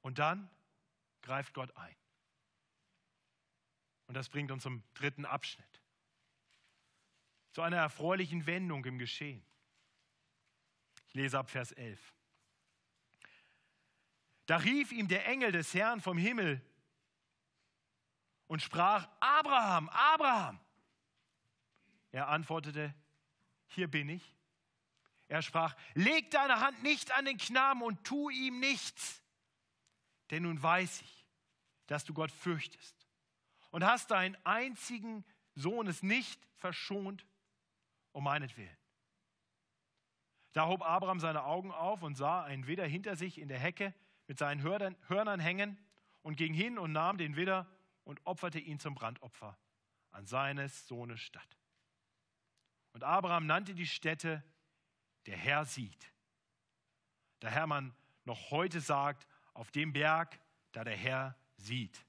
Und 0.00 0.18
dann 0.18 0.50
greift 1.20 1.54
Gott 1.54 1.74
ein. 1.76 1.94
Und 4.06 4.14
das 4.14 4.28
bringt 4.28 4.50
uns 4.50 4.62
zum 4.62 4.82
dritten 4.94 5.24
Abschnitt 5.24 5.71
zu 7.52 7.62
einer 7.62 7.76
erfreulichen 7.76 8.46
Wendung 8.46 8.84
im 8.84 8.98
Geschehen. 8.98 9.44
Ich 11.08 11.14
lese 11.14 11.38
ab 11.38 11.50
Vers 11.50 11.72
11. 11.72 12.00
Da 14.46 14.56
rief 14.56 14.92
ihm 14.92 15.08
der 15.08 15.26
Engel 15.26 15.52
des 15.52 15.72
Herrn 15.74 16.00
vom 16.00 16.18
Himmel 16.18 16.60
und 18.46 18.60
sprach, 18.60 19.08
Abraham, 19.20 19.88
Abraham. 19.90 20.60
Er 22.10 22.28
antwortete, 22.28 22.94
hier 23.68 23.88
bin 23.88 24.08
ich. 24.08 24.36
Er 25.28 25.40
sprach, 25.40 25.74
leg 25.94 26.30
deine 26.30 26.60
Hand 26.60 26.82
nicht 26.82 27.10
an 27.12 27.24
den 27.24 27.38
Knaben 27.38 27.82
und 27.82 28.04
tu 28.04 28.28
ihm 28.28 28.60
nichts, 28.60 29.22
denn 30.30 30.42
nun 30.42 30.62
weiß 30.62 31.00
ich, 31.00 31.26
dass 31.86 32.04
du 32.04 32.12
Gott 32.12 32.30
fürchtest 32.30 33.08
und 33.70 33.84
hast 33.84 34.10
deinen 34.10 34.36
einzigen 34.44 35.24
Sohn 35.54 35.86
es 35.86 36.02
nicht 36.02 36.46
verschont, 36.56 37.24
um 38.12 38.24
meinetwillen. 38.24 38.76
Da 40.52 40.66
hob 40.66 40.82
Abraham 40.82 41.18
seine 41.18 41.44
Augen 41.44 41.70
auf 41.70 42.02
und 42.02 42.14
sah 42.14 42.42
einen 42.42 42.66
Widder 42.66 42.86
hinter 42.86 43.16
sich 43.16 43.38
in 43.38 43.48
der 43.48 43.58
Hecke 43.58 43.94
mit 44.26 44.38
seinen 44.38 44.62
Hörnern, 44.62 45.40
hängen 45.40 45.78
und 46.22 46.36
ging 46.36 46.54
hin 46.54 46.78
und 46.78 46.92
nahm 46.92 47.18
den 47.18 47.36
Widder 47.36 47.66
und 48.04 48.24
opferte 48.26 48.58
ihn 48.58 48.78
zum 48.78 48.94
Brandopfer 48.94 49.58
an 50.10 50.26
seines 50.26 50.86
Sohnes 50.86 51.20
Stadt. 51.20 51.58
Und 52.92 53.04
Abraham 53.04 53.46
nannte 53.46 53.74
die 53.74 53.86
Stätte, 53.86 54.44
der 55.26 55.36
Herr 55.36 55.64
sieht. 55.64 56.12
Der 57.40 57.50
Herr 57.50 57.66
man 57.66 57.94
noch 58.24 58.50
heute 58.50 58.80
sagt, 58.80 59.26
auf 59.54 59.70
dem 59.70 59.92
Berg, 59.92 60.38
da 60.72 60.84
der 60.84 60.96
Herr 60.96 61.36
sieht. 61.56 62.04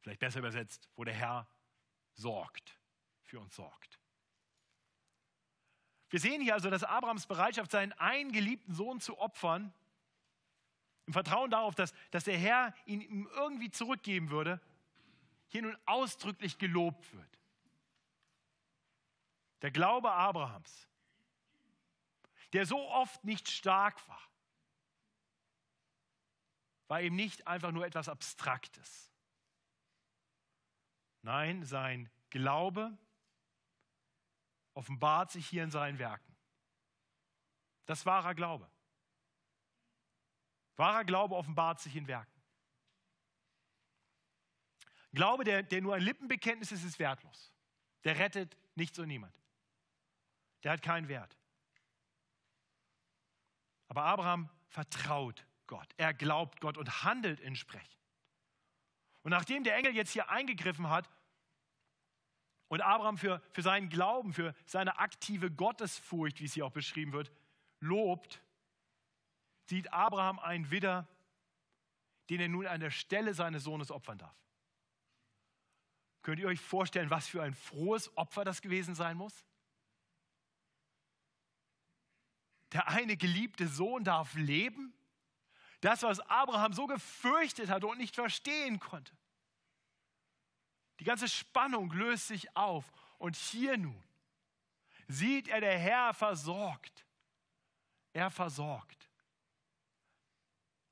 Vielleicht 0.00 0.20
besser 0.20 0.40
übersetzt, 0.40 0.88
wo 0.94 1.04
der 1.04 1.14
Herr 1.14 1.48
sorgt, 2.14 2.78
für 3.22 3.40
uns 3.40 3.54
sorgt. 3.56 3.98
Wir 6.08 6.20
sehen 6.20 6.40
hier 6.40 6.54
also, 6.54 6.70
dass 6.70 6.84
Abrahams 6.84 7.26
Bereitschaft, 7.26 7.70
seinen 7.70 7.92
einen 7.94 8.32
geliebten 8.32 8.74
Sohn 8.74 9.00
zu 9.00 9.18
opfern, 9.18 9.72
im 11.06 11.12
Vertrauen 11.12 11.50
darauf, 11.50 11.74
dass, 11.74 11.94
dass 12.10 12.24
der 12.24 12.36
Herr 12.36 12.74
ihn 12.84 13.00
ihm 13.00 13.28
irgendwie 13.34 13.70
zurückgeben 13.70 14.30
würde, 14.30 14.60
hier 15.48 15.62
nun 15.62 15.76
ausdrücklich 15.86 16.58
gelobt 16.58 17.12
wird. 17.14 17.38
Der 19.62 19.70
Glaube 19.70 20.12
Abrahams, 20.12 20.88
der 22.52 22.66
so 22.66 22.88
oft 22.88 23.24
nicht 23.24 23.48
stark 23.48 24.06
war, 24.08 24.22
war 26.88 27.00
eben 27.00 27.16
nicht 27.16 27.46
einfach 27.46 27.72
nur 27.72 27.84
etwas 27.84 28.08
Abstraktes. 28.08 29.10
Nein, 31.22 31.64
sein 31.64 32.10
Glaube 32.30 32.96
offenbart 34.76 35.30
sich 35.30 35.46
hier 35.48 35.64
in 35.64 35.70
seinen 35.70 35.98
Werken. 35.98 36.36
Das 37.86 38.00
ist 38.00 38.06
wahrer 38.06 38.34
Glaube. 38.34 38.70
Wahrer 40.76 41.04
Glaube 41.04 41.34
offenbart 41.34 41.80
sich 41.80 41.96
in 41.96 42.06
Werken. 42.06 42.30
Glaube, 45.12 45.44
der, 45.44 45.62
der 45.62 45.80
nur 45.80 45.94
ein 45.94 46.02
Lippenbekenntnis 46.02 46.72
ist, 46.72 46.84
ist 46.84 46.98
wertlos. 46.98 47.54
Der 48.04 48.18
rettet 48.18 48.56
nichts 48.74 48.98
und 48.98 49.08
niemand. 49.08 49.34
Der 50.62 50.72
hat 50.72 50.82
keinen 50.82 51.08
Wert. 51.08 51.38
Aber 53.88 54.02
Abraham 54.02 54.50
vertraut 54.68 55.46
Gott. 55.66 55.88
Er 55.96 56.12
glaubt 56.12 56.60
Gott 56.60 56.76
und 56.76 57.02
handelt 57.02 57.40
entsprechend. 57.40 57.96
Und 59.22 59.30
nachdem 59.30 59.64
der 59.64 59.74
Engel 59.76 59.94
jetzt 59.94 60.10
hier 60.10 60.28
eingegriffen 60.28 60.90
hat 60.90 61.08
und 62.68 62.80
Abraham 62.80 63.16
für, 63.18 63.40
für 63.52 63.62
seinen 63.62 63.88
Glauben, 63.88 64.32
für 64.32 64.54
seine 64.64 64.98
aktive 64.98 65.50
Gottesfurcht, 65.50 66.40
wie 66.40 66.46
es 66.46 66.54
hier 66.54 66.66
auch 66.66 66.72
beschrieben 66.72 67.12
wird, 67.12 67.30
lobt, 67.80 68.42
sieht 69.66 69.92
Abraham 69.92 70.38
einen 70.38 70.70
Widder, 70.70 71.06
den 72.30 72.40
er 72.40 72.48
nun 72.48 72.66
an 72.66 72.80
der 72.80 72.90
Stelle 72.90 73.34
seines 73.34 73.64
Sohnes 73.64 73.90
opfern 73.90 74.18
darf. 74.18 74.36
Könnt 76.22 76.40
ihr 76.40 76.48
euch 76.48 76.60
vorstellen, 76.60 77.10
was 77.10 77.28
für 77.28 77.42
ein 77.42 77.54
frohes 77.54 78.16
Opfer 78.16 78.44
das 78.44 78.60
gewesen 78.60 78.96
sein 78.96 79.16
muss? 79.16 79.44
Der 82.72 82.88
eine 82.88 83.16
geliebte 83.16 83.68
Sohn 83.68 84.02
darf 84.02 84.34
leben. 84.34 84.92
Das, 85.80 86.02
was 86.02 86.18
Abraham 86.20 86.72
so 86.72 86.86
gefürchtet 86.88 87.70
hatte 87.70 87.86
und 87.86 87.98
nicht 87.98 88.16
verstehen 88.16 88.80
konnte. 88.80 89.16
Die 91.00 91.04
ganze 91.04 91.28
Spannung 91.28 91.90
löst 91.92 92.28
sich 92.28 92.56
auf. 92.56 92.90
Und 93.18 93.36
hier 93.36 93.76
nun 93.76 94.02
sieht 95.08 95.48
er, 95.48 95.60
der 95.60 95.78
Herr 95.78 96.14
versorgt. 96.14 97.04
Er 98.12 98.30
versorgt. 98.30 99.10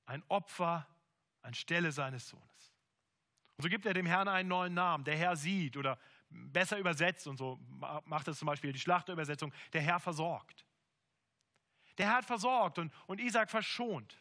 Ein 0.06 0.22
Opfer 0.28 0.86
anstelle 1.42 1.92
seines 1.92 2.28
Sohnes. 2.28 2.74
Und 3.56 3.62
so 3.62 3.68
gibt 3.68 3.86
er 3.86 3.94
dem 3.94 4.06
Herrn 4.06 4.28
einen 4.28 4.48
neuen 4.48 4.74
Namen. 4.74 5.04
Der 5.04 5.16
Herr 5.16 5.36
sieht 5.36 5.76
oder 5.76 5.98
besser 6.28 6.78
übersetzt 6.78 7.26
und 7.26 7.36
so 7.36 7.58
macht 8.04 8.28
es 8.28 8.38
zum 8.38 8.46
Beispiel 8.46 8.72
die 8.72 8.78
Schlachterübersetzung. 8.78 9.52
Der 9.72 9.80
Herr 9.80 10.00
versorgt. 10.00 10.66
Der 11.98 12.06
Herr 12.06 12.16
hat 12.16 12.24
versorgt 12.24 12.78
und, 12.78 12.92
und 13.06 13.20
Isaac 13.20 13.50
verschont. 13.50 14.16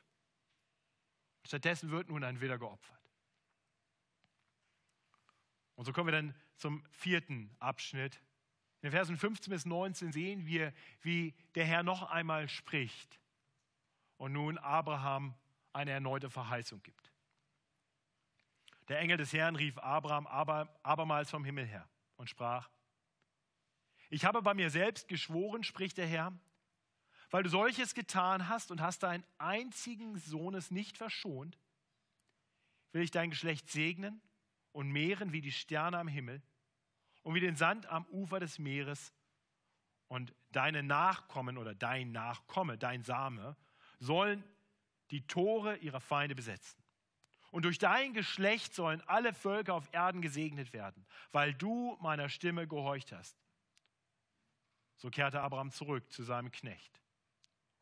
Stattdessen 1.45 1.89
wird 1.89 2.09
nun 2.09 2.23
ein 2.23 2.39
Widder 2.39 2.57
geopfert. 2.57 3.02
Und 5.75 5.85
so 5.85 5.93
kommen 5.93 6.07
wir 6.07 6.13
dann 6.13 6.35
zum 6.55 6.83
vierten 6.91 7.55
Abschnitt. 7.59 8.21
In 8.81 8.89
den 8.89 8.91
Versen 8.91 9.17
15 9.17 9.51
bis 9.51 9.65
19 9.65 10.11
sehen 10.11 10.45
wir, 10.45 10.73
wie 11.01 11.33
der 11.55 11.65
Herr 11.65 11.83
noch 11.83 12.03
einmal 12.03 12.49
spricht 12.49 13.19
und 14.17 14.33
nun 14.33 14.57
Abraham 14.57 15.33
eine 15.71 15.91
erneute 15.91 16.29
Verheißung 16.29 16.83
gibt. 16.83 17.11
Der 18.89 18.99
Engel 18.99 19.17
des 19.17 19.33
Herrn 19.33 19.55
rief 19.55 19.77
Abraham 19.77 20.27
aber, 20.27 20.77
abermals 20.83 21.29
vom 21.29 21.45
Himmel 21.45 21.65
her 21.65 21.87
und 22.17 22.29
sprach, 22.29 22.69
ich 24.09 24.25
habe 24.25 24.41
bei 24.41 24.53
mir 24.53 24.69
selbst 24.69 25.07
geschworen, 25.07 25.63
spricht 25.63 25.97
der 25.97 26.05
Herr, 26.05 26.37
weil 27.31 27.43
du 27.43 27.49
solches 27.49 27.95
getan 27.95 28.47
hast 28.47 28.69
und 28.69 28.81
hast 28.81 29.01
deinen 29.01 29.25
einzigen 29.39 30.17
Sohnes 30.17 30.69
nicht 30.69 30.97
verschont, 30.97 31.57
will 32.91 33.01
ich 33.01 33.11
dein 33.11 33.31
Geschlecht 33.31 33.71
segnen 33.71 34.21
und 34.73 34.91
mehren 34.91 35.31
wie 35.31 35.41
die 35.41 35.51
Sterne 35.51 35.97
am 35.97 36.07
Himmel 36.07 36.41
und 37.21 37.35
wie 37.35 37.39
den 37.39 37.55
Sand 37.55 37.85
am 37.85 38.05
Ufer 38.07 38.39
des 38.39 38.59
Meeres. 38.59 39.13
Und 40.07 40.35
deine 40.51 40.83
Nachkommen 40.83 41.57
oder 41.57 41.73
dein 41.73 42.11
Nachkomme, 42.11 42.77
dein 42.77 43.03
Same, 43.03 43.55
sollen 43.99 44.43
die 45.11 45.25
Tore 45.25 45.77
ihrer 45.77 46.01
Feinde 46.01 46.35
besetzen. 46.35 46.83
Und 47.51 47.65
durch 47.65 47.77
dein 47.77 48.13
Geschlecht 48.13 48.73
sollen 48.73 49.01
alle 49.01 49.33
Völker 49.33 49.75
auf 49.75 49.87
Erden 49.93 50.21
gesegnet 50.21 50.73
werden, 50.73 51.05
weil 51.31 51.53
du 51.53 51.97
meiner 52.01 52.27
Stimme 52.27 52.67
gehorcht 52.67 53.11
hast. 53.11 53.37
So 54.97 55.09
kehrte 55.09 55.41
Abraham 55.41 55.71
zurück 55.71 56.11
zu 56.11 56.23
seinem 56.23 56.51
Knecht. 56.51 57.01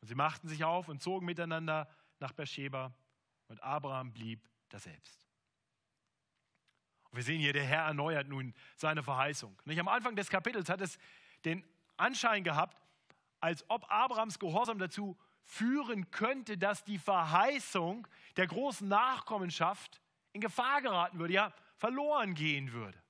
Und 0.02 0.08
sie 0.08 0.16
machten 0.16 0.48
sich 0.48 0.64
auf 0.64 0.90
und 0.90 1.02
zogen 1.02 1.26
miteinander 1.26 1.90
nach 2.20 2.34
Beersheba 2.34 2.94
und 3.48 3.64
Abraham 3.64 4.12
blieb 4.12 4.50
daselbst. 4.70 5.31
Wir 7.12 7.24
sehen 7.24 7.40
hier, 7.40 7.54
der 7.54 7.66
Herr 7.66 7.84
erneuert 7.84 8.28
nun 8.28 8.54
seine 8.76 9.04
Verheißung. 9.04 9.60
Nicht? 9.66 9.80
Am 9.80 9.88
Anfang 9.88 10.16
des 10.16 10.30
Kapitels 10.30 10.70
hat 10.70 10.82
es 10.82 10.98
den 11.44 11.64
Anschein 11.98 12.44
gehabt, 12.44 12.82
als 13.42 13.70
ob 13.70 13.90
Abrahams 13.92 14.40
Gehorsam 14.40 14.80
dazu 14.80 15.18
führen 15.44 16.10
könnte, 16.12 16.58
dass 16.58 16.84
die 16.84 17.00
Verheißung 17.00 18.08
der 18.38 18.48
großen 18.48 18.88
Nachkommenschaft 18.88 20.02
in 20.32 20.42
Gefahr 20.42 20.82
geraten 20.82 21.20
würde, 21.20 21.34
ja, 21.34 21.54
verloren 21.76 22.34
gehen 22.34 22.72
würde. 22.72 23.02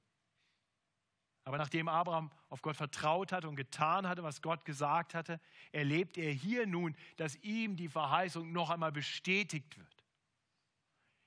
Aber 1.44 1.58
nachdem 1.58 1.88
Abraham 1.88 2.32
auf 2.50 2.62
Gott 2.62 2.76
vertraut 2.76 3.32
hatte 3.32 3.50
und 3.50 3.56
getan 3.56 4.08
hatte, 4.08 4.24
was 4.24 4.42
Gott 4.42 4.64
gesagt 4.66 5.14
hatte, 5.14 5.40
erlebt 5.72 6.18
er 6.18 6.32
hier 6.32 6.66
nun, 6.66 6.96
dass 7.18 7.36
ihm 7.38 7.76
die 7.76 7.90
Verheißung 7.90 8.52
noch 8.52 8.70
einmal 8.70 8.92
bestätigt 8.92 9.78
wird. 9.78 10.06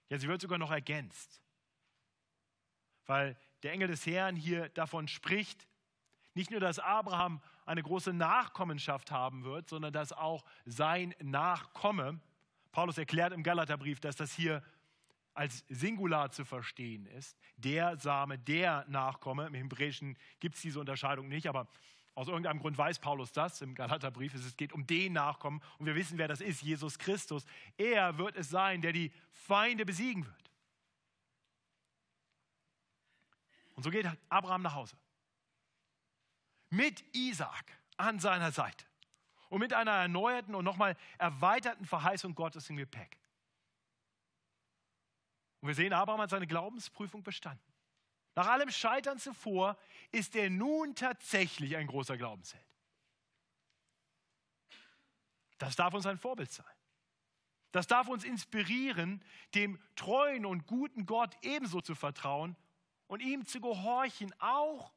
Ja, 0.08 0.18
sie 0.18 0.28
wird 0.28 0.40
sogar 0.40 0.58
noch 0.58 0.70
ergänzt. 0.70 1.43
Weil 3.06 3.36
der 3.62 3.72
Engel 3.72 3.88
des 3.88 4.06
Herrn 4.06 4.36
hier 4.36 4.68
davon 4.70 5.08
spricht, 5.08 5.66
nicht 6.34 6.50
nur, 6.50 6.60
dass 6.60 6.78
Abraham 6.78 7.40
eine 7.64 7.82
große 7.82 8.12
Nachkommenschaft 8.12 9.10
haben 9.10 9.44
wird, 9.44 9.68
sondern 9.68 9.92
dass 9.92 10.12
auch 10.12 10.44
sein 10.64 11.14
Nachkomme, 11.22 12.20
Paulus 12.72 12.98
erklärt 12.98 13.32
im 13.32 13.42
Galaterbrief, 13.42 14.00
dass 14.00 14.16
das 14.16 14.32
hier 14.32 14.62
als 15.32 15.64
Singular 15.68 16.30
zu 16.30 16.44
verstehen 16.44 17.06
ist, 17.06 17.36
der 17.56 17.96
Same, 17.98 18.38
der 18.38 18.84
Nachkomme. 18.88 19.46
Im 19.46 19.54
Hebräischen 19.54 20.16
gibt 20.40 20.56
es 20.56 20.62
diese 20.62 20.80
Unterscheidung 20.80 21.28
nicht, 21.28 21.48
aber 21.48 21.66
aus 22.14 22.28
irgendeinem 22.28 22.60
Grund 22.60 22.78
weiß 22.78 23.00
Paulus 23.00 23.32
das 23.32 23.60
im 23.60 23.74
Galaterbrief. 23.74 24.34
Es 24.34 24.56
geht 24.56 24.72
um 24.72 24.86
den 24.86 25.12
Nachkommen 25.12 25.60
und 25.78 25.86
wir 25.86 25.96
wissen, 25.96 26.18
wer 26.18 26.28
das 26.28 26.40
ist, 26.40 26.62
Jesus 26.62 26.98
Christus. 26.98 27.44
Er 27.76 28.18
wird 28.18 28.36
es 28.36 28.48
sein, 28.50 28.80
der 28.80 28.92
die 28.92 29.12
Feinde 29.32 29.84
besiegen 29.84 30.24
wird. 30.24 30.43
Und 33.74 33.82
so 33.82 33.90
geht 33.90 34.06
Abraham 34.28 34.62
nach 34.62 34.74
Hause. 34.74 34.96
Mit 36.70 37.04
Isaak 37.14 37.78
an 37.96 38.18
seiner 38.18 38.52
Seite 38.52 38.84
und 39.48 39.60
mit 39.60 39.72
einer 39.72 39.92
erneuerten 39.92 40.54
und 40.54 40.64
nochmal 40.64 40.96
erweiterten 41.18 41.84
Verheißung 41.84 42.34
Gottes 42.34 42.68
im 42.70 42.76
Gepäck. 42.76 43.18
Und 45.60 45.68
wir 45.68 45.74
sehen, 45.74 45.92
Abraham 45.92 46.20
hat 46.20 46.30
seine 46.30 46.46
Glaubensprüfung 46.46 47.22
bestanden. 47.22 47.72
Nach 48.34 48.48
allem 48.48 48.70
Scheitern 48.70 49.18
zuvor 49.18 49.78
ist 50.10 50.34
er 50.34 50.50
nun 50.50 50.94
tatsächlich 50.94 51.76
ein 51.76 51.86
großer 51.86 52.16
Glaubensheld. 52.16 52.64
Das 55.58 55.76
darf 55.76 55.94
uns 55.94 56.06
ein 56.06 56.18
Vorbild 56.18 56.50
sein. 56.50 56.66
Das 57.70 57.86
darf 57.86 58.08
uns 58.08 58.24
inspirieren, 58.24 59.24
dem 59.54 59.80
treuen 59.96 60.46
und 60.46 60.66
guten 60.66 61.06
Gott 61.06 61.36
ebenso 61.42 61.80
zu 61.80 61.94
vertrauen 61.94 62.56
und 63.06 63.20
ihm 63.20 63.44
zu 63.46 63.60
gehorchen, 63.60 64.32
auch 64.40 64.92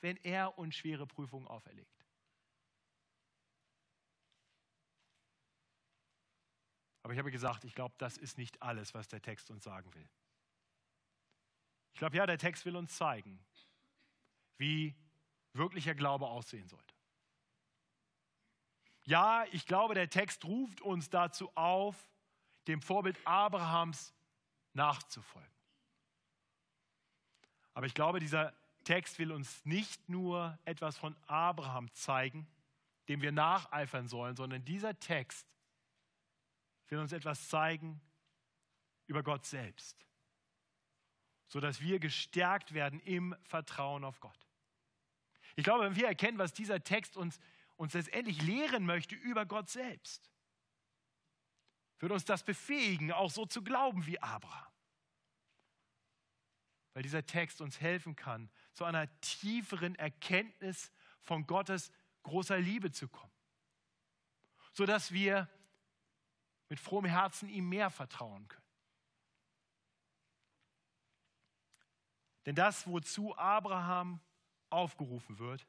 wenn 0.00 0.16
er 0.18 0.58
uns 0.58 0.76
schwere 0.76 1.06
Prüfungen 1.06 1.46
auferlegt. 1.46 2.06
Aber 7.02 7.12
ich 7.12 7.18
habe 7.18 7.30
gesagt, 7.30 7.64
ich 7.64 7.74
glaube, 7.74 7.94
das 7.98 8.18
ist 8.18 8.36
nicht 8.38 8.60
alles, 8.62 8.92
was 8.92 9.08
der 9.08 9.22
Text 9.22 9.50
uns 9.50 9.64
sagen 9.64 9.92
will. 9.94 10.08
Ich 11.92 11.98
glaube, 11.98 12.16
ja, 12.16 12.26
der 12.26 12.38
Text 12.38 12.64
will 12.64 12.76
uns 12.76 12.94
zeigen, 12.96 13.44
wie 14.58 14.94
wirklicher 15.52 15.94
Glaube 15.94 16.28
aussehen 16.28 16.68
sollte. 16.68 16.94
Ja, 19.04 19.46
ich 19.52 19.64
glaube, 19.64 19.94
der 19.94 20.10
Text 20.10 20.44
ruft 20.44 20.82
uns 20.82 21.08
dazu 21.08 21.50
auf, 21.54 22.08
dem 22.66 22.82
Vorbild 22.82 23.18
Abrahams 23.26 24.14
nachzufolgen. 24.74 25.57
Aber 27.78 27.86
ich 27.86 27.94
glaube, 27.94 28.18
dieser 28.18 28.52
Text 28.82 29.20
will 29.20 29.30
uns 29.30 29.64
nicht 29.64 30.08
nur 30.08 30.58
etwas 30.64 30.98
von 30.98 31.14
Abraham 31.28 31.88
zeigen, 31.94 32.48
dem 33.06 33.22
wir 33.22 33.30
nacheifern 33.30 34.08
sollen, 34.08 34.34
sondern 34.34 34.64
dieser 34.64 34.98
Text 34.98 35.46
will 36.88 36.98
uns 36.98 37.12
etwas 37.12 37.48
zeigen 37.48 38.00
über 39.06 39.22
Gott 39.22 39.46
selbst, 39.46 39.96
sodass 41.46 41.80
wir 41.80 42.00
gestärkt 42.00 42.74
werden 42.74 42.98
im 42.98 43.36
Vertrauen 43.44 44.02
auf 44.02 44.18
Gott. 44.18 44.48
Ich 45.54 45.62
glaube, 45.62 45.84
wenn 45.84 45.94
wir 45.94 46.08
erkennen, 46.08 46.38
was 46.38 46.52
dieser 46.52 46.82
Text 46.82 47.16
uns, 47.16 47.38
uns 47.76 47.94
letztendlich 47.94 48.42
lehren 48.42 48.86
möchte 48.86 49.14
über 49.14 49.46
Gott 49.46 49.68
selbst, 49.68 50.32
wird 52.00 52.10
uns 52.10 52.24
das 52.24 52.42
befähigen, 52.42 53.12
auch 53.12 53.30
so 53.30 53.46
zu 53.46 53.62
glauben 53.62 54.04
wie 54.04 54.18
Abraham. 54.20 54.67
Weil 56.94 57.02
dieser 57.02 57.26
Text 57.26 57.60
uns 57.60 57.80
helfen 57.80 58.16
kann, 58.16 58.50
zu 58.72 58.84
einer 58.84 59.08
tieferen 59.20 59.94
Erkenntnis 59.94 60.90
von 61.20 61.46
Gottes 61.46 61.90
großer 62.22 62.58
Liebe 62.58 62.90
zu 62.90 63.08
kommen. 63.08 63.32
Sodass 64.72 65.12
wir 65.12 65.48
mit 66.68 66.80
frohem 66.80 67.06
Herzen 67.06 67.48
ihm 67.48 67.68
mehr 67.68 67.90
vertrauen 67.90 68.46
können. 68.48 68.68
Denn 72.46 72.54
das, 72.54 72.86
wozu 72.86 73.36
Abraham 73.36 74.20
aufgerufen 74.70 75.38
wird 75.38 75.66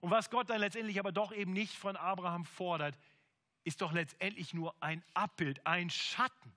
und 0.00 0.10
was 0.10 0.30
Gott 0.30 0.50
dann 0.50 0.60
letztendlich 0.60 0.98
aber 1.00 1.12
doch 1.12 1.32
eben 1.32 1.52
nicht 1.52 1.74
von 1.74 1.96
Abraham 1.96 2.44
fordert, 2.44 2.96
ist 3.64 3.80
doch 3.80 3.92
letztendlich 3.92 4.54
nur 4.54 4.80
ein 4.80 5.02
Abbild, 5.14 5.66
ein 5.66 5.90
Schatten 5.90 6.56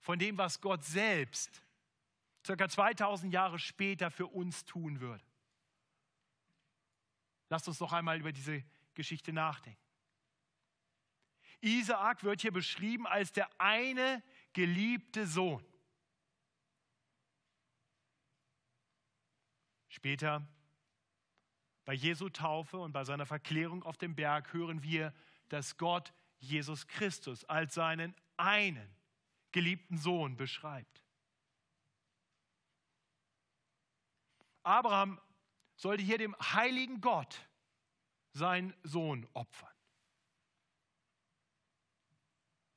von 0.00 0.18
dem, 0.18 0.38
was 0.38 0.60
Gott 0.60 0.84
selbst 0.84 1.63
circa 2.44 2.68
2000 2.68 3.32
Jahre 3.32 3.58
später 3.58 4.10
für 4.10 4.26
uns 4.26 4.64
tun 4.64 5.00
würde. 5.00 5.24
Lasst 7.48 7.68
uns 7.68 7.80
noch 7.80 7.92
einmal 7.92 8.18
über 8.18 8.32
diese 8.32 8.64
Geschichte 8.94 9.32
nachdenken. 9.32 9.80
Isaak 11.60 12.24
wird 12.24 12.42
hier 12.42 12.52
beschrieben 12.52 13.06
als 13.06 13.32
der 13.32 13.48
eine 13.58 14.22
geliebte 14.52 15.26
Sohn. 15.26 15.64
Später 19.88 20.46
bei 21.84 21.94
Jesu 21.94 22.28
Taufe 22.28 22.78
und 22.78 22.92
bei 22.92 23.04
seiner 23.04 23.26
Verklärung 23.26 23.82
auf 23.82 23.96
dem 23.96 24.14
Berg 24.14 24.52
hören 24.52 24.82
wir, 24.82 25.14
dass 25.48 25.76
Gott 25.76 26.12
Jesus 26.38 26.86
Christus 26.86 27.44
als 27.44 27.74
seinen 27.74 28.14
einen 28.36 28.94
geliebten 29.52 29.96
Sohn 29.96 30.36
beschreibt. 30.36 31.03
Abraham 34.64 35.20
sollte 35.76 36.02
hier 36.02 36.18
dem 36.18 36.34
heiligen 36.40 37.00
Gott 37.00 37.48
seinen 38.32 38.74
Sohn 38.82 39.26
opfern. 39.34 39.70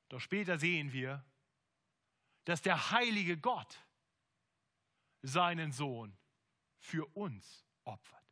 Doch 0.10 0.20
später 0.20 0.58
sehen 0.58 0.94
wir, 0.94 1.26
dass 2.46 2.62
der 2.62 2.92
heilige 2.92 3.38
Gott 3.38 3.84
seinen 5.22 5.72
Sohn 5.72 6.18
für 6.80 7.06
uns 7.16 7.66
opfert. 7.84 8.24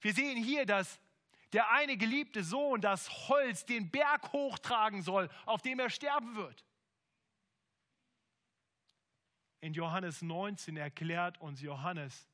Wir 0.00 0.12
sehen 0.12 0.42
hier, 0.42 0.66
dass 0.66 1.00
der 1.52 1.70
eine 1.70 1.96
geliebte 1.96 2.42
Sohn 2.42 2.80
das 2.80 3.28
Holz 3.28 3.64
den 3.64 3.90
Berg 3.90 4.32
hochtragen 4.32 5.02
soll, 5.02 5.28
auf 5.44 5.62
dem 5.62 5.78
er 5.78 5.90
sterben 5.90 6.34
wird. 6.34 6.64
In 9.62 9.74
Johannes 9.74 10.22
19 10.22 10.76
erklärt 10.76 11.40
uns 11.40 11.62
Johannes, 11.62 12.28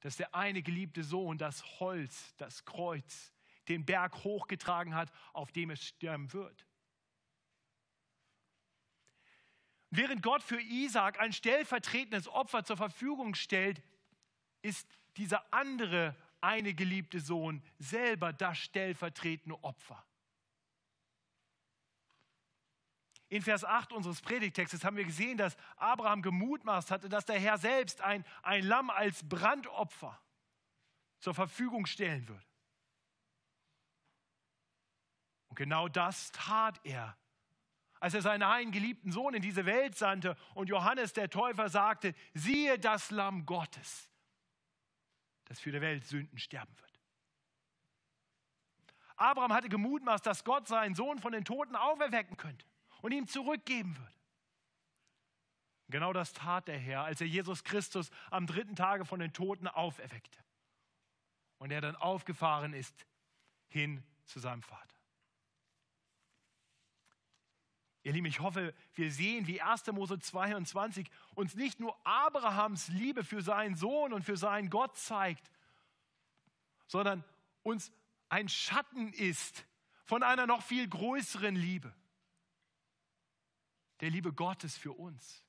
dass 0.00 0.16
der 0.18 0.34
eine 0.34 0.62
geliebte 0.62 1.02
Sohn 1.02 1.38
das 1.38 1.80
Holz, 1.80 2.34
das 2.36 2.66
Kreuz 2.66 3.32
den 3.66 3.86
Berg 3.86 4.24
hochgetragen 4.24 4.94
hat, 4.94 5.10
auf 5.32 5.52
dem 5.52 5.70
es 5.70 5.82
sterben 5.82 6.30
wird. 6.34 6.66
Während 9.88 10.22
Gott 10.22 10.42
für 10.42 10.60
Isaak 10.60 11.18
ein 11.18 11.32
stellvertretendes 11.32 12.28
Opfer 12.28 12.62
zur 12.62 12.76
Verfügung 12.76 13.34
stellt, 13.34 13.82
ist 14.60 14.86
dieser 15.16 15.50
andere 15.50 16.14
eine 16.42 16.74
geliebte 16.74 17.20
Sohn 17.20 17.62
selber 17.78 18.34
das 18.34 18.58
stellvertretende 18.58 19.64
Opfer. 19.64 20.04
In 23.34 23.42
Vers 23.42 23.64
8 23.64 23.92
unseres 23.92 24.22
Predigtextes 24.22 24.84
haben 24.84 24.96
wir 24.96 25.04
gesehen, 25.04 25.36
dass 25.36 25.56
Abraham 25.74 26.22
gemutmaßt 26.22 26.92
hatte, 26.92 27.08
dass 27.08 27.24
der 27.24 27.40
Herr 27.40 27.58
selbst 27.58 28.00
ein, 28.00 28.24
ein 28.44 28.62
Lamm 28.62 28.90
als 28.90 29.28
Brandopfer 29.28 30.16
zur 31.18 31.34
Verfügung 31.34 31.84
stellen 31.86 32.28
würde. 32.28 32.46
Und 35.48 35.56
genau 35.56 35.88
das 35.88 36.30
tat 36.30 36.80
er. 36.84 37.18
Als 37.98 38.14
er 38.14 38.22
seinen 38.22 38.44
einen 38.44 38.70
geliebten 38.70 39.10
Sohn 39.10 39.34
in 39.34 39.42
diese 39.42 39.66
Welt 39.66 39.96
sandte 39.96 40.36
und 40.54 40.68
Johannes 40.68 41.12
der 41.12 41.28
Täufer 41.28 41.68
sagte, 41.68 42.14
siehe 42.34 42.78
das 42.78 43.10
Lamm 43.10 43.46
Gottes, 43.46 44.12
das 45.46 45.58
für 45.58 45.72
die 45.72 45.80
Welt 45.80 46.04
Sünden 46.04 46.38
sterben 46.38 46.78
wird. 46.78 47.00
Abraham 49.16 49.52
hatte 49.52 49.68
gemutmaßt, 49.68 50.24
dass 50.24 50.44
Gott 50.44 50.68
seinen 50.68 50.94
Sohn 50.94 51.18
von 51.18 51.32
den 51.32 51.44
Toten 51.44 51.74
auferwecken 51.74 52.36
könnte 52.36 52.64
und 53.04 53.12
ihm 53.12 53.26
zurückgeben 53.26 53.94
würde. 53.98 54.16
Genau 55.88 56.14
das 56.14 56.32
tat 56.32 56.68
der 56.68 56.78
Herr, 56.78 57.04
als 57.04 57.20
er 57.20 57.26
Jesus 57.26 57.62
Christus 57.62 58.10
am 58.30 58.46
dritten 58.46 58.76
Tage 58.76 59.04
von 59.04 59.20
den 59.20 59.34
Toten 59.34 59.68
auferweckte 59.68 60.42
und 61.58 61.70
er 61.70 61.82
dann 61.82 61.96
aufgefahren 61.96 62.72
ist 62.72 63.06
hin 63.68 64.02
zu 64.24 64.40
seinem 64.40 64.62
Vater. 64.62 64.96
Ihr 68.04 68.14
Lieben, 68.14 68.26
ich 68.26 68.40
hoffe, 68.40 68.72
wir 68.94 69.12
sehen, 69.12 69.46
wie 69.46 69.60
1. 69.60 69.86
Mose 69.88 70.18
22 70.18 71.10
uns 71.34 71.56
nicht 71.56 71.80
nur 71.80 71.94
Abrahams 72.06 72.88
Liebe 72.88 73.22
für 73.22 73.42
seinen 73.42 73.76
Sohn 73.76 74.14
und 74.14 74.22
für 74.22 74.38
seinen 74.38 74.70
Gott 74.70 74.96
zeigt, 74.96 75.50
sondern 76.86 77.22
uns 77.62 77.92
ein 78.30 78.48
Schatten 78.48 79.12
ist 79.12 79.66
von 80.06 80.22
einer 80.22 80.46
noch 80.46 80.62
viel 80.62 80.88
größeren 80.88 81.54
Liebe, 81.54 81.94
der 84.04 84.10
Liebe 84.10 84.34
Gottes 84.34 84.76
für 84.76 84.92
uns. 84.92 85.42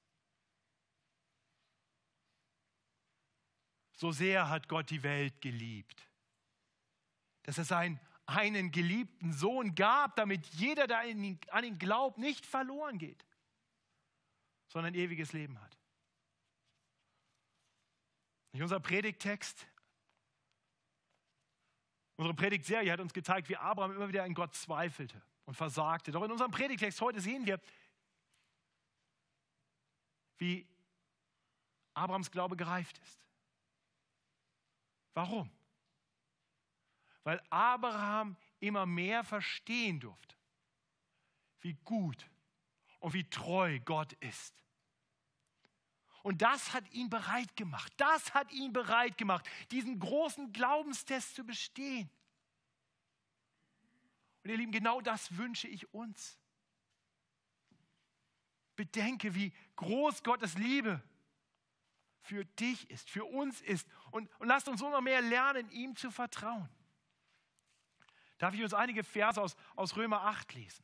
So 3.91 4.13
sehr 4.13 4.47
hat 4.47 4.69
Gott 4.69 4.89
die 4.91 5.03
Welt 5.03 5.41
geliebt, 5.41 6.09
dass 7.43 7.57
er 7.57 7.65
seinen 7.65 7.99
einen 8.27 8.71
geliebten 8.71 9.33
Sohn 9.33 9.75
gab, 9.75 10.15
damit 10.15 10.45
jeder, 10.53 10.87
der 10.87 10.99
an 10.99 11.63
ihn 11.65 11.79
glaubt, 11.79 12.17
nicht 12.17 12.45
verloren 12.45 12.97
geht, 12.97 13.25
sondern 14.69 14.95
ewiges 14.95 15.33
Leben 15.33 15.59
hat. 15.61 15.77
Unser 18.53 18.79
Predigtext, 18.79 19.67
unsere 22.15 22.33
Predigtserie 22.33 22.89
hat 22.89 23.01
uns 23.01 23.13
gezeigt, 23.13 23.49
wie 23.49 23.57
Abraham 23.57 23.97
immer 23.97 24.07
wieder 24.07 24.23
an 24.23 24.33
Gott 24.33 24.55
zweifelte 24.55 25.21
und 25.43 25.55
versagte. 25.55 26.13
Doch 26.13 26.23
in 26.23 26.31
unserem 26.31 26.51
Predigtext 26.51 27.01
heute 27.01 27.19
sehen 27.19 27.45
wir, 27.45 27.59
wie 30.37 30.67
Abrahams 31.93 32.31
Glaube 32.31 32.55
gereift 32.55 32.97
ist. 32.99 33.19
Warum? 35.13 35.49
weil 37.25 37.41
Abraham 37.49 38.37
immer 38.59 38.85
mehr 38.85 39.25
verstehen 39.25 39.99
durfte, 39.99 40.35
wie 41.59 41.73
gut 41.83 42.29
und 42.99 43.13
wie 43.13 43.27
treu 43.29 43.79
Gott 43.83 44.13
ist. 44.13 44.53
Und 46.21 46.41
das 46.41 46.73
hat 46.73 46.89
ihn 46.93 47.09
bereit 47.09 47.55
gemacht. 47.55 47.91
Das 47.97 48.33
hat 48.33 48.51
ihn 48.51 48.71
bereit 48.71 49.17
gemacht, 49.17 49.47
diesen 49.71 49.99
großen 49.99 50.53
Glaubenstest 50.53 51.35
zu 51.35 51.43
bestehen. 51.43 52.09
Und 54.43 54.51
ihr 54.51 54.57
Lieben, 54.57 54.71
genau 54.71 55.01
das 55.01 55.35
wünsche 55.35 55.67
ich 55.67 55.91
uns. 55.93 56.37
Bedenke, 58.75 59.35
wie 59.35 59.53
groß 59.75 60.23
Gottes 60.23 60.57
Liebe 60.57 61.01
für 62.21 62.43
dich 62.45 62.89
ist, 62.89 63.09
für 63.09 63.25
uns 63.25 63.61
ist. 63.61 63.87
Und, 64.11 64.29
und 64.39 64.47
lasst 64.47 64.67
uns 64.67 64.81
immer 64.81 65.01
mehr 65.01 65.21
lernen, 65.21 65.69
ihm 65.71 65.95
zu 65.95 66.11
vertrauen. 66.11 66.69
Darf 68.37 68.53
ich 68.53 68.63
uns 68.63 68.73
einige 68.73 69.03
Verse 69.03 69.41
aus, 69.41 69.55
aus 69.75 69.95
Römer 69.95 70.21
8 70.23 70.53
lesen? 70.53 70.83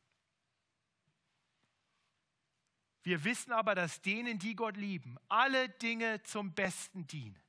Wir 3.04 3.23
wissen 3.23 3.51
aber, 3.51 3.73
dass 3.73 4.01
denen, 4.01 4.38
die 4.38 4.56
Gott 4.56 4.77
lieben, 4.77 5.17
alle 5.27 5.69
Dinge 5.69 6.21
zum 6.23 6.54
Besten 6.54 7.08
dienen. 7.08 7.41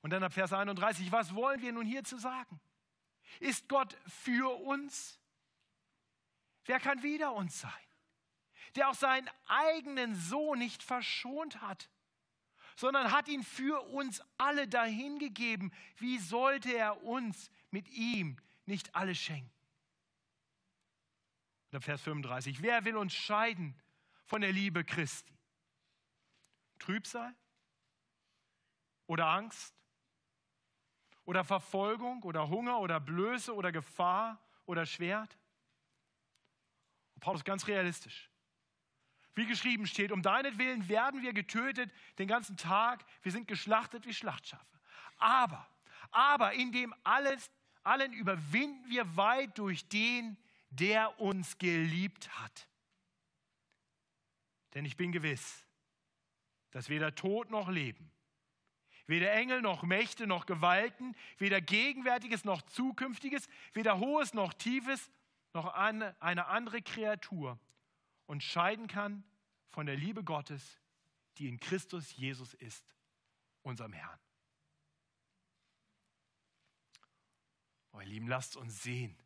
Und 0.00 0.10
dann 0.10 0.22
ab 0.22 0.32
Vers 0.32 0.52
31, 0.52 1.12
was 1.12 1.34
wollen 1.34 1.60
wir 1.60 1.72
nun 1.72 1.84
hierzu 1.84 2.16
sagen? 2.16 2.58
Ist 3.38 3.68
Gott 3.68 3.96
für 4.06 4.48
uns? 4.62 5.19
Wer 6.70 6.78
kann 6.78 7.02
wider 7.02 7.32
uns 7.32 7.58
sein? 7.58 7.72
Der 8.76 8.90
auch 8.90 8.94
seinen 8.94 9.28
eigenen 9.46 10.14
Sohn 10.14 10.60
nicht 10.60 10.84
verschont 10.84 11.60
hat, 11.60 11.90
sondern 12.76 13.10
hat 13.10 13.26
ihn 13.26 13.42
für 13.42 13.80
uns 13.88 14.22
alle 14.38 14.68
dahingegeben. 14.68 15.72
Wie 15.96 16.20
sollte 16.20 16.72
er 16.72 17.02
uns 17.02 17.50
mit 17.72 17.88
ihm 17.88 18.36
nicht 18.66 18.94
alles 18.94 19.18
schenken? 19.18 19.50
Vers 21.80 22.02
35. 22.02 22.62
Wer 22.62 22.84
will 22.84 22.96
uns 22.96 23.14
scheiden 23.14 23.76
von 24.24 24.40
der 24.40 24.52
Liebe 24.52 24.84
Christi? 24.84 25.36
Trübsal? 26.78 27.34
Oder 29.08 29.26
Angst? 29.26 29.74
Oder 31.24 31.42
Verfolgung? 31.42 32.22
Oder 32.22 32.48
Hunger? 32.48 32.78
Oder 32.78 33.00
Blöße? 33.00 33.52
Oder 33.52 33.72
Gefahr? 33.72 34.40
Oder 34.66 34.86
Schwert? 34.86 35.36
Paulus 37.20 37.44
ganz 37.44 37.66
realistisch. 37.66 38.30
Wie 39.34 39.46
geschrieben 39.46 39.86
steht, 39.86 40.12
um 40.12 40.22
deinetwillen 40.22 40.88
werden 40.88 41.22
wir 41.22 41.32
getötet 41.32 41.90
den 42.18 42.28
ganzen 42.28 42.56
Tag, 42.56 43.04
wir 43.22 43.32
sind 43.32 43.46
geschlachtet 43.46 44.06
wie 44.06 44.12
Schlachtschafe. 44.12 44.80
Aber, 45.18 45.66
aber 46.10 46.52
in 46.54 46.72
dem 46.72 46.94
alles, 47.04 47.50
allen 47.82 48.12
überwinden 48.12 48.88
wir 48.88 49.16
weit 49.16 49.56
durch 49.58 49.88
den, 49.88 50.36
der 50.70 51.20
uns 51.20 51.58
geliebt 51.58 52.28
hat. 52.40 52.68
Denn 54.74 54.84
ich 54.84 54.96
bin 54.96 55.12
gewiss, 55.12 55.64
dass 56.70 56.88
weder 56.88 57.14
Tod 57.14 57.50
noch 57.50 57.68
Leben, 57.68 58.10
weder 59.06 59.32
Engel 59.32 59.62
noch 59.62 59.82
Mächte 59.82 60.26
noch 60.26 60.46
Gewalten, 60.46 61.16
weder 61.38 61.60
Gegenwärtiges 61.60 62.44
noch 62.44 62.62
Zukünftiges, 62.62 63.48
weder 63.72 63.98
Hohes 63.98 64.34
noch 64.34 64.54
Tiefes, 64.54 65.10
noch 65.52 65.66
eine 65.66 66.46
andere 66.46 66.82
Kreatur 66.82 67.58
und 68.26 68.42
scheiden 68.42 68.86
kann 68.86 69.24
von 69.70 69.86
der 69.86 69.96
Liebe 69.96 70.22
Gottes, 70.22 70.80
die 71.38 71.48
in 71.48 71.58
Christus 71.58 72.14
Jesus 72.16 72.54
ist, 72.54 72.84
unserem 73.62 73.92
Herrn. 73.92 74.18
Oh, 77.92 78.00
Lieben, 78.00 78.28
lasst 78.28 78.56
uns 78.56 78.82
sehen, 78.82 79.16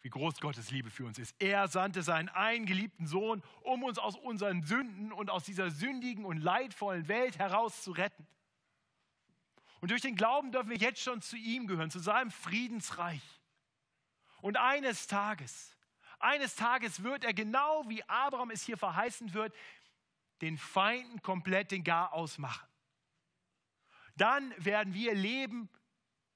wie 0.00 0.10
groß 0.10 0.40
Gottes 0.40 0.70
Liebe 0.70 0.90
für 0.90 1.06
uns 1.06 1.18
ist. 1.18 1.34
Er 1.38 1.66
sandte 1.68 2.02
seinen 2.02 2.28
eingeliebten 2.28 3.06
Sohn, 3.06 3.42
um 3.62 3.82
uns 3.84 3.98
aus 3.98 4.16
unseren 4.16 4.62
Sünden 4.62 5.12
und 5.12 5.30
aus 5.30 5.44
dieser 5.44 5.70
sündigen 5.70 6.24
und 6.24 6.36
leidvollen 6.36 7.08
Welt 7.08 7.38
heraus 7.38 7.82
zu 7.82 7.92
retten. 7.92 8.26
Und 9.80 9.90
durch 9.90 10.02
den 10.02 10.16
Glauben 10.16 10.52
dürfen 10.52 10.70
wir 10.70 10.76
jetzt 10.76 11.00
schon 11.00 11.22
zu 11.22 11.36
ihm 11.36 11.66
gehören, 11.66 11.90
zu 11.90 11.98
seinem 11.98 12.30
Friedensreich. 12.30 13.35
Und 14.40 14.56
eines 14.56 15.06
Tages 15.06 15.76
eines 16.18 16.56
Tages 16.56 17.02
wird 17.02 17.24
er, 17.24 17.34
genau 17.34 17.88
wie 17.88 18.02
Abraham 18.04 18.50
es 18.50 18.62
hier 18.62 18.76
verheißen 18.76 19.34
wird, 19.34 19.54
den 20.40 20.58
Feinden 20.58 21.22
komplett 21.22 21.70
den 21.70 21.84
Garaus 21.84 22.38
machen. 22.38 22.68
Dann 24.16 24.52
werden 24.56 24.94
wir 24.94 25.14
leben 25.14 25.68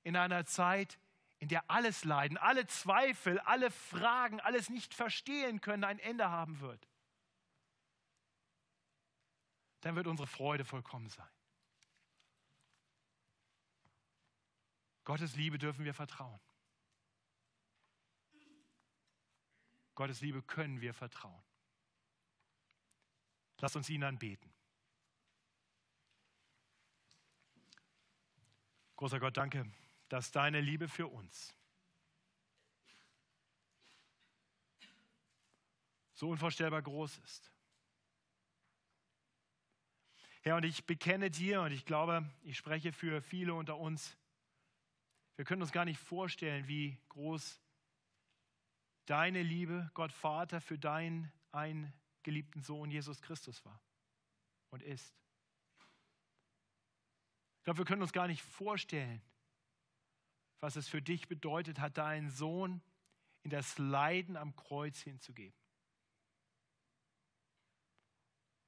in 0.03 0.17
einer 0.17 0.45
Zeit, 0.45 0.99
in 1.39 1.49
der 1.49 1.71
alles 1.71 2.05
Leiden, 2.05 2.37
alle 2.37 2.67
Zweifel, 2.67 3.39
alle 3.41 3.71
Fragen, 3.71 4.41
alles 4.41 4.69
nicht 4.69 4.93
verstehen 4.93 5.61
können, 5.61 5.85
ein 5.85 5.99
Ende 5.99 6.31
haben 6.31 6.61
wird. 6.61 6.87
Dann 9.81 9.97
wird 9.97 10.07
unsere 10.07 10.27
Freude 10.27 10.67
vollkommen 10.67 11.09
sein. 11.09 11.29
Gottes 15.05 15.35
Liebe 15.37 15.57
dürfen 15.57 15.87
wir 15.87 15.95
vertrauen. 15.95 16.39
Gottes 20.01 20.23
Liebe 20.23 20.41
können 20.41 20.81
wir 20.81 20.95
vertrauen. 20.95 21.43
Lass 23.59 23.77
uns 23.77 23.91
ihn 23.91 24.03
anbeten. 24.03 24.51
Großer 28.97 29.21
Gott, 29.21 29.37
danke, 29.37 29.71
dass 30.09 30.31
deine 30.31 30.63
Liebe 30.63 30.89
für 30.89 31.07
uns 31.07 31.55
so 36.15 36.31
unvorstellbar 36.31 36.81
groß 36.81 37.19
ist. 37.19 37.53
Herr, 40.41 40.57
und 40.57 40.65
ich 40.65 40.87
bekenne 40.87 41.31
dir 41.31 41.61
und 41.61 41.73
ich 41.73 41.85
glaube, 41.85 42.27
ich 42.41 42.57
spreche 42.57 42.95
für 42.95 43.21
viele 43.21 43.53
unter 43.53 43.77
uns, 43.77 44.17
wir 45.37 45.45
können 45.45 45.61
uns 45.61 45.73
gar 45.73 45.85
nicht 45.85 46.01
vorstellen, 46.01 46.67
wie 46.69 46.97
groß 47.11 47.61
deine 49.11 49.43
Liebe, 49.43 49.91
Gott 49.95 50.13
Vater, 50.13 50.61
für 50.61 50.79
deinen 50.79 51.33
eingeliebten 51.51 52.63
Sohn 52.63 52.93
Jesus 52.93 53.21
Christus 53.21 53.65
war 53.65 53.83
und 54.71 54.83
ist. 54.85 55.13
Ich 57.59 57.65
glaube, 57.65 57.79
wir 57.79 57.85
können 57.85 58.03
uns 58.03 58.13
gar 58.13 58.29
nicht 58.29 58.43
vorstellen, 58.43 59.21
was 60.61 60.77
es 60.77 60.89
für 60.89 61.03
dich 61.03 61.27
bedeutet 61.27 61.81
hat, 61.81 61.99
deinen 61.99 62.31
Sohn 62.31 62.81
in 63.43 63.51
das 63.51 63.79
Leiden 63.79 64.37
am 64.37 64.55
Kreuz 64.55 65.01
hinzugeben. 65.01 65.59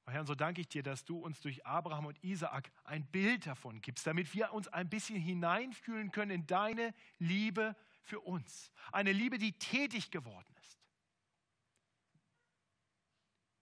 Oh 0.05 0.11
Herr, 0.11 0.19
und 0.19 0.27
so 0.27 0.35
danke 0.35 0.59
ich 0.59 0.67
dir, 0.67 0.83
dass 0.83 1.05
du 1.05 1.19
uns 1.19 1.39
durch 1.39 1.65
Abraham 1.65 2.07
und 2.07 2.21
Isaak 2.21 2.69
ein 2.83 3.05
Bild 3.05 3.47
davon 3.47 3.79
gibst, 3.79 4.05
damit 4.05 4.33
wir 4.33 4.51
uns 4.51 4.67
ein 4.67 4.89
bisschen 4.89 5.17
hineinfühlen 5.17 6.11
können 6.11 6.31
in 6.31 6.47
deine 6.47 6.93
Liebe 7.17 7.77
für 8.03 8.19
uns. 8.19 8.71
Eine 8.91 9.11
Liebe, 9.11 9.37
die 9.37 9.57
tätig 9.57 10.11
geworden 10.11 10.53
ist, 10.61 10.79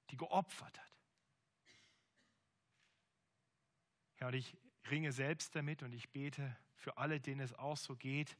die 0.10 0.18
geopfert 0.18 0.78
hat. 0.80 0.92
Ja, 4.20 4.28
und 4.28 4.34
ich 4.34 4.58
ringe 4.90 5.12
selbst 5.12 5.56
damit 5.56 5.84
und 5.84 5.94
ich 5.94 6.10
bete 6.12 6.56
für 6.76 6.98
alle, 6.98 7.20
denen 7.20 7.42
es 7.42 7.54
auch 7.54 7.78
so 7.78 7.96
geht, 7.96 8.38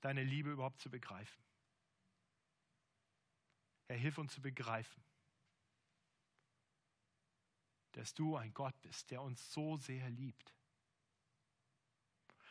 deine 0.00 0.24
Liebe 0.24 0.50
überhaupt 0.50 0.80
zu 0.80 0.90
begreifen. 0.90 1.42
Herr, 3.86 3.96
hilf 3.96 4.18
uns 4.18 4.34
zu 4.34 4.42
begreifen, 4.42 5.02
dass 7.92 8.14
du 8.14 8.36
ein 8.36 8.52
Gott 8.54 8.80
bist, 8.82 9.10
der 9.10 9.22
uns 9.22 9.52
so 9.52 9.76
sehr 9.76 10.08
liebt. 10.10 10.54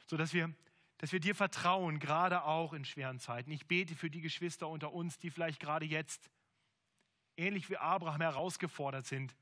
So 0.05 0.17
dass 0.17 0.33
wir, 0.33 0.53
dass 1.01 1.11
wir 1.11 1.19
dir 1.19 1.35
vertrauen, 1.35 1.99
gerade 1.99 2.43
auch 2.43 2.73
in 2.73 2.85
schweren 2.85 3.19
Zeiten. 3.19 3.51
Ich 3.51 3.65
bete 3.65 3.95
für 3.95 4.09
die 4.09 4.21
Geschwister 4.21 4.67
unter 4.69 4.93
uns, 4.93 5.17
die 5.17 5.31
vielleicht 5.31 5.59
gerade 5.59 5.85
jetzt, 5.85 6.29
ähnlich 7.35 7.69
wie 7.69 7.77
Abraham, 7.77 8.21
herausgefordert 8.21 9.05
sind, 9.05 9.35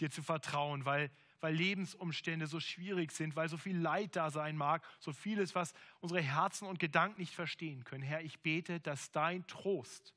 dir 0.00 0.10
zu 0.10 0.22
vertrauen, 0.22 0.84
weil, 0.84 1.10
weil 1.40 1.54
Lebensumstände 1.54 2.46
so 2.46 2.58
schwierig 2.58 3.12
sind, 3.12 3.36
weil 3.36 3.48
so 3.48 3.56
viel 3.56 3.78
Leid 3.78 4.16
da 4.16 4.30
sein 4.30 4.56
mag, 4.56 4.84
so 4.98 5.12
vieles, 5.12 5.54
was 5.54 5.72
unsere 6.00 6.20
Herzen 6.20 6.66
und 6.66 6.80
Gedanken 6.80 7.20
nicht 7.20 7.34
verstehen 7.34 7.84
können. 7.84 8.02
Herr, 8.02 8.22
ich 8.22 8.40
bete, 8.40 8.80
dass 8.80 9.12
dein 9.12 9.46
Trost 9.46 10.12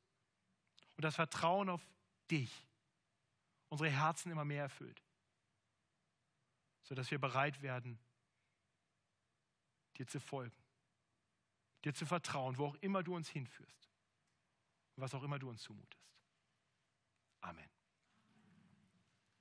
und 0.96 1.06
das 1.06 1.16
Vertrauen 1.16 1.70
auf 1.70 1.88
dich 2.32 2.66
unsere 3.70 3.92
Herzen 3.92 4.32
immer 4.32 4.46
mehr 4.46 4.64
erfüllt 4.64 5.02
sodass 6.88 7.12
wir 7.12 7.20
bereit 7.20 7.62
werden, 7.62 8.00
dir 9.98 10.08
zu 10.08 10.22
folgen, 10.22 10.56
dir 11.84 11.94
zu 11.94 12.06
vertrauen, 12.06 12.58
wo 12.58 12.68
auch 12.68 12.76
immer 12.76 13.04
du 13.04 13.16
uns 13.16 13.30
hinführst, 13.30 13.90
was 14.96 15.14
auch 15.14 15.24
immer 15.24 15.40
du 15.40 15.50
uns 15.50 15.62
zumutest. 15.62 16.08
Amen. 17.42 17.77